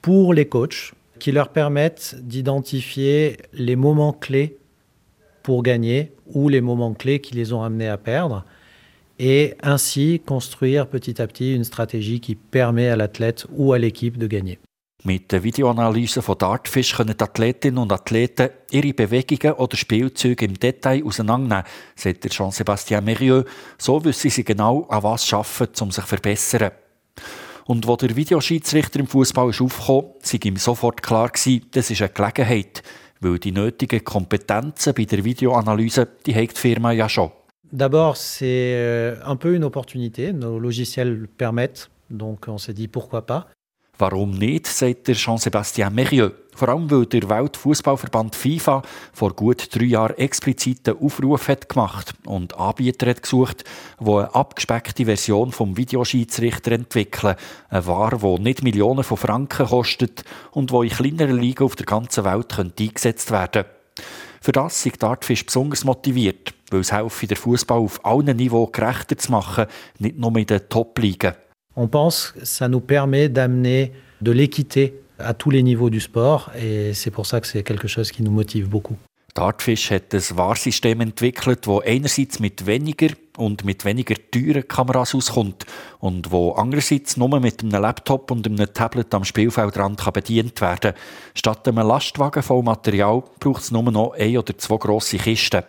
pour 0.00 0.32
les 0.32 0.48
coachs 0.48 0.92
qui 1.18 1.32
leur 1.32 1.48
permettent 1.48 2.16
d'identifier 2.20 3.36
les 3.52 3.76
moments 3.76 4.12
clés 4.12 4.56
pour 5.44 5.62
gagner 5.62 6.10
ou 6.26 6.48
les 6.48 6.60
moments 6.60 6.94
clés 6.94 7.20
qui 7.20 7.34
les 7.34 7.52
ont 7.52 7.62
amenés 7.62 7.88
à 7.88 7.98
perdre 7.98 8.44
et 9.20 9.54
ainsi 9.62 10.20
construire 10.26 10.88
petit 10.88 11.22
à 11.22 11.28
petit 11.28 11.54
une 11.54 11.62
stratégie 11.62 12.18
qui 12.18 12.34
permet 12.34 12.88
à 12.88 12.96
l'athlète 12.96 13.46
ou 13.52 13.72
à 13.72 13.78
l'équipe 13.78 14.18
de 14.18 14.26
gagner. 14.26 14.58
Mit 15.04 15.30
der 15.30 15.44
Videoanalyse 15.44 16.22
von 16.22 16.34
Dartfish 16.38 16.96
können 16.96 17.14
Athletinnen 17.20 17.76
und 17.76 17.92
Athleten 17.92 18.48
ihre 18.70 18.94
Bewegungen 18.94 19.54
oder 19.58 19.76
Spielzüge 19.76 20.46
im 20.46 20.54
Detail 20.54 21.04
auseinandernehmen, 21.04 21.64
sagt 21.94 22.24
Jean-Sébastien 22.32 23.02
Mérieux. 23.02 23.44
So 23.76 24.02
wissen 24.02 24.30
sie 24.30 24.44
genau, 24.44 24.86
an 24.88 25.02
was 25.02 25.28
sie 25.28 25.36
arbeiten, 25.36 25.82
um 25.82 25.90
sich 25.90 26.04
zu 26.04 26.08
verbessern. 26.08 26.70
Und 27.66 27.86
wo 27.86 27.96
der 27.96 28.16
Videoschiedsrichter 28.16 28.98
im 28.98 29.06
Fußball 29.06 29.48
aufkam, 29.48 30.04
sei 30.22 30.38
ihm 30.42 30.56
sofort 30.56 31.02
klar 31.02 31.28
gewesen, 31.28 31.66
das 31.72 31.90
ist 31.90 32.00
eine 32.00 32.10
Gelegenheit 32.10 32.82
weil 33.24 33.38
die 33.38 33.52
nötigen 33.52 34.04
Kompetenzen 34.04 34.94
bei 34.94 35.04
der 35.04 35.24
Videoanalyse, 35.24 36.06
die 36.26 36.34
hat 36.34 36.56
die 36.56 36.60
Firma 36.60 36.92
ja 36.92 37.08
schon. 37.08 37.30
D'abord, 37.72 38.16
c'est 38.16 38.74
euh, 38.76 39.16
un 39.24 39.36
peu 39.36 39.54
une 39.54 39.64
opportunité. 39.64 40.32
Nos 40.32 40.60
logiciels 40.60 41.26
permettent, 41.26 41.90
donc 42.10 42.46
on 42.46 42.58
s'est 42.58 42.74
dit 42.74 42.86
pourquoi 42.86 43.26
pas. 43.26 43.48
Warum 43.98 44.32
nicht, 44.32 44.66
sagt 44.66 45.06
der 45.06 45.14
Jean-Sébastien 45.14 45.90
Mérieux. 45.90 46.32
Vor 46.56 46.68
allem, 46.68 46.90
weil 46.90 47.06
der 47.06 47.28
Weltfußballverband 47.28 48.34
FIFA 48.34 48.82
vor 49.12 49.34
gut 49.34 49.74
drei 49.74 49.84
Jahren 49.84 50.18
expliziten 50.18 50.96
Aufruf 50.98 51.48
hat 51.48 51.68
gemacht 51.68 52.14
und 52.26 52.56
Anbieter 52.56 53.08
hat 53.10 53.22
gesucht, 53.22 53.64
die 54.00 54.10
eine 54.10 54.34
abgespeckte 54.34 55.04
Version 55.04 55.52
vom 55.52 55.76
Videoschiedsrichter 55.76 56.72
entwickeln. 56.72 57.36
Eine 57.70 57.86
Ware, 57.86 58.18
die 58.18 58.42
nicht 58.42 58.62
Millionen 58.62 59.04
von 59.04 59.16
Franken 59.16 59.66
kostet 59.66 60.24
und 60.52 60.70
die 60.70 60.76
in 60.76 60.90
kleineren 60.90 61.40
Ligen 61.40 61.64
auf 61.64 61.76
der 61.76 61.86
ganzen 61.86 62.24
Welt 62.24 62.56
eingesetzt 62.58 63.30
werden. 63.30 63.64
Für 64.40 64.52
das 64.52 64.82
sind 64.82 65.00
die 65.00 65.06
Artfish 65.06 65.46
besonders 65.46 65.84
motiviert, 65.84 66.52
weil 66.70 66.80
es 66.80 66.92
helfe, 66.92 67.26
den 67.26 67.36
Fußball 67.36 67.78
auf 67.78 68.04
allen 68.04 68.36
Niveaus 68.36 68.72
gerechter 68.72 69.16
zu 69.16 69.32
machen, 69.32 69.66
nicht 69.98 70.18
nur 70.18 70.36
in 70.36 70.46
den 70.46 70.68
Top-Ligen. 70.68 71.34
On 71.76 71.88
pense 71.88 72.32
que 72.32 72.44
ça 72.44 72.68
nous 72.68 72.80
permet 72.80 73.28
d'amener 73.28 73.92
de 74.20 74.30
l'équité 74.30 74.94
à 75.18 75.34
tous 75.34 75.50
les 75.50 75.62
niveaux 75.62 75.90
du 75.90 76.00
sport 76.00 76.50
et 76.60 76.94
c'est 76.94 77.10
pour 77.10 77.26
ça 77.26 77.40
que 77.40 77.46
c'est 77.46 77.62
quelque 77.62 77.88
chose 77.88 78.10
qui 78.10 78.22
nous 78.22 78.30
motive 78.30 78.68
beaucoup. 78.68 78.96
Dartfish 79.34 79.90
hat 79.90 80.12
ein 80.12 80.22
Wahrsystem 80.36 81.00
entwickelt, 81.00 81.66
das 81.66 81.82
einerseits 81.84 82.38
mit 82.38 82.66
weniger 82.66 83.08
und 83.36 83.64
mit 83.64 83.84
weniger 83.84 84.14
teuren 84.30 84.68
Kameras 84.68 85.12
auskommt 85.12 85.66
und 85.98 86.30
wo 86.30 86.52
andererseits 86.52 87.16
nur 87.16 87.40
mit 87.40 87.60
einem 87.64 87.82
Laptop 87.82 88.30
und 88.30 88.46
einem 88.46 88.72
Tablet 88.72 89.12
am 89.12 89.24
Spielfeldrand 89.24 90.00
kann 90.00 90.12
bedient 90.12 90.60
werden 90.60 90.92
Statt 91.34 91.66
einem 91.66 91.84
Lastwagen 91.84 92.44
voll 92.44 92.62
Material 92.62 93.24
braucht 93.40 93.62
es 93.62 93.72
nur 93.72 93.82
noch 93.90 94.12
ein 94.12 94.38
oder 94.38 94.56
zwei 94.56 94.76
grosse 94.76 95.18
Kisten. 95.18 95.64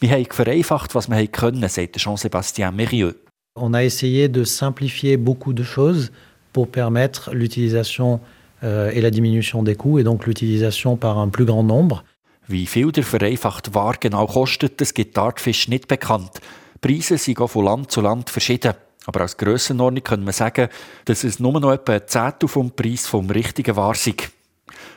Wir 0.00 0.10
haben 0.10 0.26
vereinfacht, 0.28 0.96
was 0.96 1.08
wir 1.08 1.26
können, 1.28 1.68
sagt 1.68 1.98
Jean-Sébastien 1.98 2.72
Mérieux. 2.72 3.14
On 3.60 3.74
a 3.74 3.84
essayé 3.84 4.28
de 4.28 4.44
simplifier 4.44 5.16
beaucoup 5.16 5.52
de 5.52 5.62
choses 5.62 6.10
pour 6.52 6.68
permettre 6.68 7.34
l'utilisation 7.34 8.20
euh, 8.62 8.90
et 8.92 9.00
la 9.00 9.10
diminution 9.10 9.62
des 9.62 9.76
coûts 9.76 9.98
et 9.98 10.04
donc 10.04 10.26
l'utilisation 10.26 10.96
par 10.96 11.18
un 11.18 11.28
plus 11.28 11.44
grand 11.44 11.62
nombre. 11.62 12.04
Wie 12.48 12.66
viel 12.66 12.92
der 12.92 13.04
vereinfachte 13.04 13.74
Ware 13.74 13.98
genau 14.00 14.26
kostet, 14.26 14.80
das 14.80 14.94
gibt 14.94 15.18
Artfish 15.18 15.68
nicht 15.68 15.86
bekannt. 15.86 16.40
Preise 16.80 17.18
sind 17.18 17.38
von 17.46 17.64
Land 17.64 17.90
zu 17.90 18.00
Land 18.00 18.30
verschieden. 18.30 18.72
Aber 19.04 19.20
als 19.20 19.36
Grössenordnung 19.36 20.02
können 20.02 20.26
wir 20.26 20.32
sagen, 20.32 20.68
dass 21.04 21.24
es 21.24 21.40
nur 21.40 21.60
noch 21.60 21.72
etwa 21.72 21.92
ein 21.94 22.02
Zehntel 22.06 22.48
vom 22.48 22.70
Preis 22.70 23.06
vom 23.06 23.28
richtigen 23.30 23.76
war. 23.76 23.94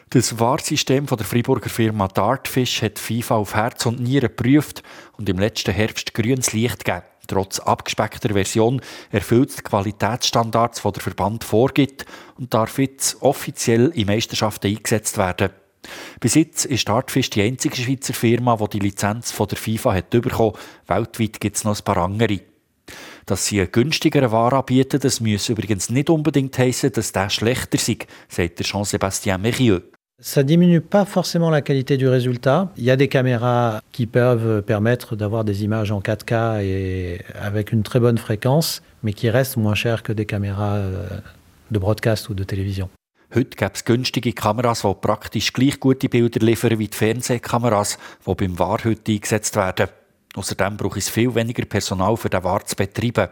Das 0.10 0.40
Wahrsystem 0.40 1.08
von 1.08 1.18
der 1.18 1.26
Freiburger 1.26 1.70
Firma 1.70 2.08
Dartfish 2.08 2.82
hat 2.82 3.00
FIFA 3.00 3.36
auf 3.36 3.56
Herz 3.56 3.86
und 3.86 4.02
Nieren 4.02 4.30
geprüft 4.30 4.84
und 5.18 5.30
im 5.30 5.40
letzten 5.40 5.74
Herbst 5.74 6.14
grünes 6.14 6.52
Licht 6.54 6.84
gegeben. 6.84 7.06
Trotz 7.32 7.62
abgespeckter 7.62 8.34
Version 8.34 8.82
erfüllt 9.10 9.58
die 9.58 9.62
Qualitätsstandards, 9.62 10.82
die 10.82 10.92
der 10.92 11.02
Verband 11.02 11.46
vorgibt 11.46 12.06
und 12.38 12.54
darf 12.54 12.78
jetzt 12.78 13.22
offiziell 13.22 13.88
in 13.96 14.08
Meisterschaften 14.08 14.68
eingesetzt 14.68 15.18
werden. 15.18 15.52
Bis 16.20 16.36
jetzt 16.36 16.66
ist 16.66 16.90
Dartfish 16.90 17.30
die 17.30 17.44
einzige 17.44 17.78
Schweizer 17.78 18.14
Firma, 18.14 18.58
die 18.58 18.68
die 18.68 18.80
Lizenz 18.80 19.32
von 19.32 19.48
der 19.48 19.58
FIFA 19.58 19.94
hat 19.94 20.10
bekommen. 20.10 20.58
Weltweit 20.88 21.40
gibt 21.40 21.56
es 21.56 21.64
noch 21.64 21.80
ein 21.80 21.86
paar 21.86 21.98
andere. 21.98 22.42
Dass 23.26 23.46
sie 23.46 23.62
einen 23.62 23.72
günstigeren 23.72 24.34
Ware 24.34 24.58
anbieten, 24.58 25.00
das 25.00 25.22
müsse 25.22 25.54
übrigens 25.54 25.90
nicht 25.90 26.10
unbedingt 26.10 26.58
heissen, 26.58 26.92
dass 26.92 27.14
der 27.14 27.30
schlechter 27.30 27.78
sei, 27.78 28.00
sagt 28.28 28.60
Jean-Sébastien 28.62 29.38
Mérieux. 29.38 29.84
Ça 30.24 30.44
diminue 30.44 30.82
pas 30.82 31.06
forcément 31.06 31.50
la 31.50 31.62
qualité 31.62 31.98
du 31.98 32.08
résultat. 32.08 32.70
Il 32.78 32.84
y 32.84 32.92
a 32.92 32.96
des 32.96 33.08
caméras 33.08 33.82
qui 33.92 34.06
peuvent 34.06 34.62
permettre 34.62 35.16
d'avoir 35.16 35.44
des 35.44 35.64
images 35.64 35.92
en 35.92 36.00
4K 36.00 36.64
et 36.64 37.22
avec 37.42 37.72
une 37.72 37.82
très 37.82 38.00
bonne 38.00 38.20
fréquence, 38.20 38.84
mais 39.02 39.14
qui 39.14 39.32
restent 39.32 39.58
moins 39.58 39.74
chères 39.74 40.04
que 40.04 40.14
des 40.14 40.28
caméras 40.28 40.76
euh, 40.76 41.08
de 41.72 41.80
broadcast 41.80 42.30
ou 42.30 42.36
de 42.36 42.44
télévision. 42.44 42.88
Heute 43.34 43.56
gibt 43.56 43.78
es 43.78 43.84
günstige 43.86 44.34
Kameras, 44.34 44.82
die 44.82 44.94
praktisch 44.94 45.54
gleich 45.54 45.80
gute 45.80 46.10
Bilder 46.10 46.46
liefern 46.46 46.78
wie 46.78 46.90
die 46.90 46.98
Fernsehkameras, 46.98 47.98
die 48.28 48.36
beim 48.36 48.60
War 48.60 48.84
heute 48.84 49.14
eingesetzt 49.14 49.56
werden. 49.56 49.88
Außerdem 50.36 50.76
braucht 50.76 50.98
es 50.98 51.10
viel 51.10 51.34
weniger 51.34 51.66
Personal 51.66 52.18
für 52.18 52.30
den 52.30 52.44
War 52.44 52.66
zu 52.66 52.76
betreiben. 52.76 53.30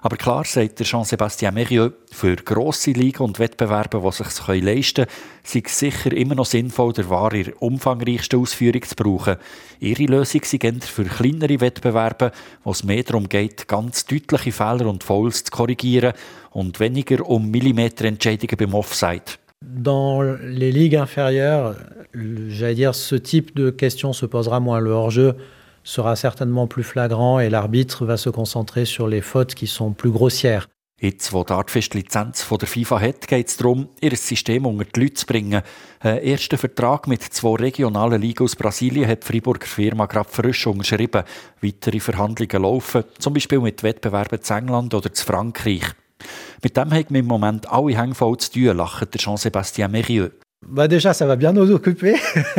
Aber 0.00 0.16
klar, 0.16 0.44
sagt 0.44 0.80
Jean-Sébastien 0.84 1.52
Mérieux, 1.52 1.92
für 2.12 2.36
grosse 2.36 2.92
Ligen 2.92 3.24
und 3.24 3.40
Wettbewerbe, 3.40 4.00
die 4.00 4.12
sich 4.12 4.62
leisten 4.62 5.06
können, 5.06 5.10
sei 5.42 5.62
es 5.64 5.78
sicher 5.78 6.12
immer 6.12 6.36
noch 6.36 6.46
sinnvoll, 6.46 6.92
der 6.92 7.10
Ware 7.10 7.38
in 7.38 7.52
umfangreichsten 7.54 8.40
Ausführung 8.40 8.82
zu 8.82 8.94
brauchen. 8.94 9.36
Ihre 9.80 10.04
Lösung 10.04 10.42
sei 10.44 10.58
für 10.80 11.04
kleinere 11.04 11.60
Wettbewerbe, 11.60 12.30
wo 12.62 12.70
es 12.70 12.84
mehr 12.84 13.02
darum 13.02 13.28
geht, 13.28 13.66
ganz 13.66 14.06
deutliche 14.06 14.52
Fehler 14.52 14.86
und 14.86 15.02
Fouls 15.02 15.42
zu 15.42 15.50
korrigieren 15.50 16.12
und 16.50 16.78
weniger 16.78 17.28
um 17.28 17.50
Millimeterentscheidungen 17.50 18.56
beim 18.56 18.74
Offside. 18.74 19.24
Dans 19.60 20.22
les 20.22 20.70
ligues 20.70 20.94
inférieures, 20.94 21.74
j'allais 22.14 22.76
dire, 22.76 22.94
ce 22.94 23.16
type 23.16 23.56
de 23.56 23.70
question 23.70 24.12
se 24.12 24.26
posera 24.26 24.60
moins 24.60 24.78
le 24.78 24.92
hors-jeu 24.92 25.34
sera 25.88 26.16
certainement 26.16 26.66
plus 26.66 26.84
flagrant 26.84 27.40
et 27.40 27.48
l'arbitre 27.48 28.04
va 28.04 28.18
se 28.18 28.28
concentrer 28.28 28.84
sur 28.84 29.08
les 29.08 29.22
fautes 29.22 29.54
qui 29.54 29.66
sont 29.66 29.92
plus 29.92 30.10
grossières. 30.10 30.68
Jetzt, 31.00 31.32
wo 31.32 31.44
die 31.44 31.52
Artfest 31.52 31.94
Lizenz 31.94 32.42
von 32.42 32.58
der 32.58 32.66
FIFA 32.66 33.00
hat, 33.00 33.28
geht 33.28 33.48
es 33.48 33.56
darum, 33.56 33.88
ihr 34.00 34.16
System 34.16 34.66
unter 34.66 34.84
die 34.84 35.00
Leute 35.00 35.14
zu 35.14 35.26
bringen. 35.26 35.62
Ein 36.00 36.18
erster 36.18 36.58
Vertrag 36.58 37.06
mit 37.06 37.22
zwei 37.22 37.54
regionalen 37.54 38.20
Ligen 38.20 38.42
aus 38.42 38.56
Brasilien 38.56 39.08
hat 39.08 39.22
die 39.22 39.32
Freiburger 39.32 39.66
Firma 39.66 40.06
gerade 40.06 40.28
frisch 40.28 40.66
unterschrieben. 40.66 41.22
Weitere 41.62 42.00
Verhandlungen 42.00 42.62
laufen, 42.62 43.04
zum 43.18 43.32
Beispiel 43.32 43.60
mit 43.60 43.84
Wettbewerben 43.84 44.42
zu 44.42 44.54
England 44.54 44.92
oder 44.92 45.12
zu 45.12 45.24
Frankreich. 45.24 45.84
Mit 46.64 46.76
dem 46.76 46.92
haben 46.92 47.06
wir 47.10 47.20
im 47.20 47.26
Moment 47.26 47.70
alle 47.70 47.96
Hänge 47.96 48.16
voll 48.16 48.36
zu 48.38 48.50
tun, 48.50 48.76
lacht 48.76 49.16
Jean-Sébastien 49.16 49.88
Mérieux. 49.88 50.32
Bah 50.66 50.88
déjà, 50.88 51.14
ça 51.14 51.24
va 51.24 51.36
bien 51.36 51.52
nous 51.52 51.70
occuper, 51.70 52.16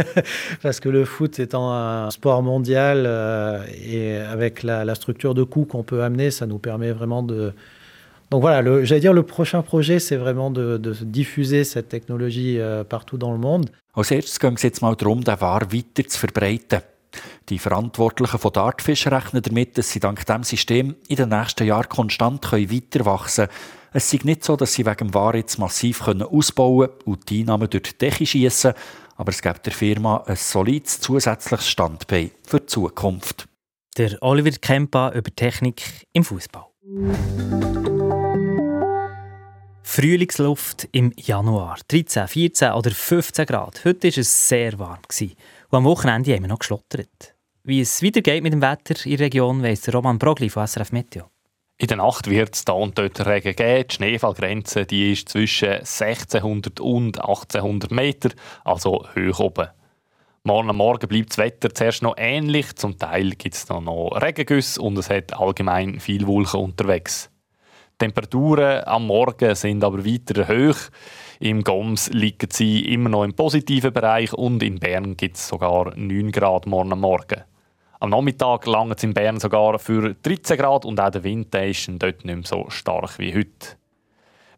parce 0.62 0.79
que 0.79 0.89
le 0.89 1.05
foot 1.05 1.38
étant 1.39 1.73
un 1.73 2.09
sport 2.12 2.41
mondial 2.41 3.03
euh, 3.05 3.62
et 3.85 4.15
avec 4.17 4.63
la, 4.63 4.95
structure 4.95 5.33
de 5.33 5.43
coûts 5.43 5.65
qu'on 5.65 5.83
peut 5.83 6.01
amener, 6.01 6.31
ça 6.31 6.47
nous 6.47 6.59
permet 6.59 6.91
vraiment 6.91 7.23
de... 7.23 7.53
Donc 8.31 8.41
voilà, 8.41 8.63
j'allais 8.85 9.01
dire 9.01 9.13
le 9.13 9.23
prochain 9.23 9.62
projet, 9.62 9.99
c'est 9.99 10.15
vraiment 10.15 10.49
de, 10.49 10.77
diffuser 11.01 11.63
cette 11.63 11.89
technologie 11.89 12.59
euh, 12.59 12.83
partout 12.83 13.17
dans 13.17 13.31
le 13.31 13.38
monde. 13.38 13.69
Es 13.95 14.81
mal 14.81 14.95
darum, 14.95 15.23
den 15.23 15.38
weiter 15.71 16.05
zu 16.07 16.19
verbreiten. 16.19 16.81
Die 17.49 17.59
Verantwortlichen 17.59 18.39
von 18.39 18.53
Dartfish 18.53 19.07
rechnen 19.07 19.41
damit, 19.41 19.77
dass 19.77 19.91
sie 19.91 19.99
dank 19.99 20.25
diesem 20.25 20.43
System 20.43 20.95
in 21.07 21.15
den 21.15 21.29
nächsten 21.29 21.65
Jahren 21.65 21.89
konstant 21.89 22.51
weiter 22.51 23.05
wachsen 23.05 23.47
können 23.47 23.79
es 23.91 24.09
sei 24.09 24.19
nicht 24.23 24.43
so, 24.43 24.55
dass 24.55 24.73
sie 24.73 24.85
wegen 24.85 25.07
dem 25.07 25.13
War 25.13 25.35
jetzt 25.35 25.57
massiv 25.57 26.07
ausbauen 26.07 26.89
können 26.89 27.01
und 27.05 27.29
die 27.29 27.41
Einnahmen 27.41 27.69
durch 27.69 27.83
die 27.83 27.97
Decke 27.97 28.25
schiessen, 28.25 28.73
aber 29.15 29.31
es 29.31 29.41
gibt 29.41 29.65
der 29.65 29.73
Firma 29.73 30.23
ein 30.27 30.35
solides 30.35 31.01
zusätzliches 31.01 31.67
Standbein 31.67 32.31
für 32.45 32.59
die 32.59 32.67
Zukunft. 32.67 33.47
Der 33.97 34.21
Oliver 34.21 34.51
Kempa 34.51 35.11
über 35.11 35.35
Technik 35.35 35.81
im 36.13 36.23
Fußball. 36.23 36.65
Frühlingsluft 39.81 40.87
im 40.91 41.11
Januar. 41.17 41.79
13, 41.87 42.27
14 42.27 42.71
oder 42.73 42.91
15 42.91 43.45
Grad. 43.47 43.83
Heute 43.83 44.07
war 44.07 44.17
es 44.17 44.47
sehr 44.47 44.77
warm. 44.77 44.99
Und 45.71 45.77
am 45.77 45.84
Wochenende 45.84 46.34
haben 46.34 46.41
wir 46.41 46.47
noch 46.47 46.60
geschlottert. 46.60 47.36
Wie 47.63 47.82
es 47.82 48.01
weitergeht 48.01 48.41
mit 48.41 48.53
dem 48.53 48.62
Wetter 48.62 49.05
in 49.05 49.17
der 49.17 49.27
Region, 49.27 49.62
weiss 49.62 49.93
Roman 49.93 50.17
Brogli 50.17 50.49
von 50.49 50.65
SRF 50.65 50.91
Meteo. 50.91 51.29
In 51.77 51.88
der 51.88 51.97
Nacht 51.97 52.27
wird 52.27 52.55
es 52.55 52.65
da 52.65 52.73
und 52.73 52.97
dort 52.97 53.23
Regen 53.23 53.55
geben. 53.55 53.88
Die 53.88 53.93
Schneefallgrenze 53.93 54.88
die 54.88 55.12
ist 55.12 55.29
zwischen 55.29 55.69
1600 55.69 56.79
und 56.79 57.21
1800 57.21 57.91
Meter, 57.91 58.32
also 58.65 59.05
hoch 59.15 59.39
oben. 59.39 59.67
Morgen 60.43 60.75
Morgen 60.75 61.08
bleibt 61.08 61.29
das 61.29 61.38
Wetter 61.38 61.71
zuerst 61.71 62.01
noch 62.01 62.15
ähnlich. 62.17 62.75
Zum 62.75 62.97
Teil 62.97 63.32
gibt 63.32 63.53
es 63.53 63.69
noch, 63.69 63.82
noch 63.82 64.19
Regengüsse 64.19 64.82
und 64.82 64.97
es 64.97 65.12
hat 65.12 65.39
allgemein 65.39 65.99
viel 65.99 66.25
Wolken 66.25 66.62
unterwegs. 66.62 67.29
Die 67.93 68.05
Temperaturen 68.05 68.84
am 68.86 69.05
Morgen 69.05 69.53
sind 69.53 69.84
aber 69.84 70.03
weiter 70.03 70.47
hoch. 70.47 70.89
Im 71.41 71.63
Goms 71.63 72.10
liegen 72.10 72.49
sie 72.52 72.82
immer 72.93 73.08
noch 73.08 73.23
im 73.23 73.34
positiven 73.34 73.93
Bereich 73.93 74.34
und 74.34 74.62
in 74.62 74.78
Bern 74.78 75.15
gibt 75.15 75.38
es 75.38 75.47
sogar 75.47 75.95
9 75.95 76.34
Grad 76.34 76.67
morgen 76.67 76.99
Morgen. 76.99 77.45
Am 78.02 78.10
Nachmittag 78.10 78.65
langt 78.65 78.97
es 78.97 79.04
in 79.06 79.13
Bern 79.13 79.39
sogar 79.39 79.80
für 79.80 80.15
13 80.15 80.58
Grad 80.58 80.84
und 80.84 80.99
auch 80.99 81.12
der 81.12 81.23
Wind 81.23 81.56
ist 81.56 81.88
dort 81.88 82.25
nicht 82.25 82.36
mehr 82.36 82.43
so 82.43 82.65
stark 82.69 83.19
wie 83.19 83.34
heute. 83.34 83.78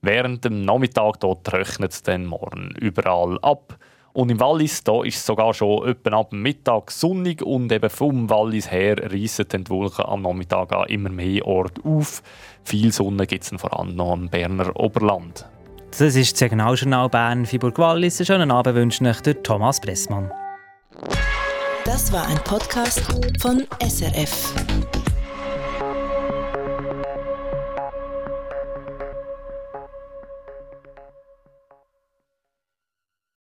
Während 0.02 0.44
dem 0.44 0.66
Nachmittag 0.66 1.20
dort 1.20 1.54
rechnet 1.54 1.92
es 1.92 2.02
dann 2.02 2.26
morgen 2.26 2.74
überall 2.80 3.38
ab. 3.44 3.78
Und 4.14 4.32
im 4.32 4.40
Wallis 4.40 4.84
da 4.84 5.04
ist 5.04 5.18
es 5.18 5.26
sogar 5.28 5.54
schon 5.54 5.88
etwa 5.88 6.18
ab 6.18 6.34
Mittag 6.34 6.90
sonnig 6.90 7.44
und 7.44 7.72
eben 7.72 7.92
vom 7.92 8.28
Wallis 8.28 8.72
her 8.72 8.96
reissen 8.98 9.46
die 9.48 9.70
Wolken 9.70 10.06
am 10.06 10.24
Nachmittag 10.24 10.74
an 10.74 10.90
immer 10.90 11.10
mehr 11.10 11.46
Orte 11.46 11.80
auf. 11.86 12.24
Viel 12.64 12.92
Sonne 12.92 13.28
gibt 13.28 13.44
es 13.44 13.62
vor 13.62 13.80
allem 13.80 13.96
noch 13.96 14.16
im 14.16 14.30
Berner 14.30 14.76
Oberland. 14.76 15.46
Das 15.92 16.16
ist 16.16 16.32
das 16.32 16.40
Signaljournal 16.40 17.10
Bern, 17.10 17.46
Freiburg 17.46 17.78
Wallis. 17.78 18.26
Schönen 18.26 18.50
Abend 18.50 18.76
wünscht 18.76 19.02
euch 19.02 19.20
der 19.22 19.44
Thomas 19.44 19.80
Pressmann. 19.82 20.32
Das 21.84 22.14
war 22.14 22.26
ein 22.28 22.38
Podcast 22.46 23.02
von 23.42 23.68
SRF. 23.86 24.54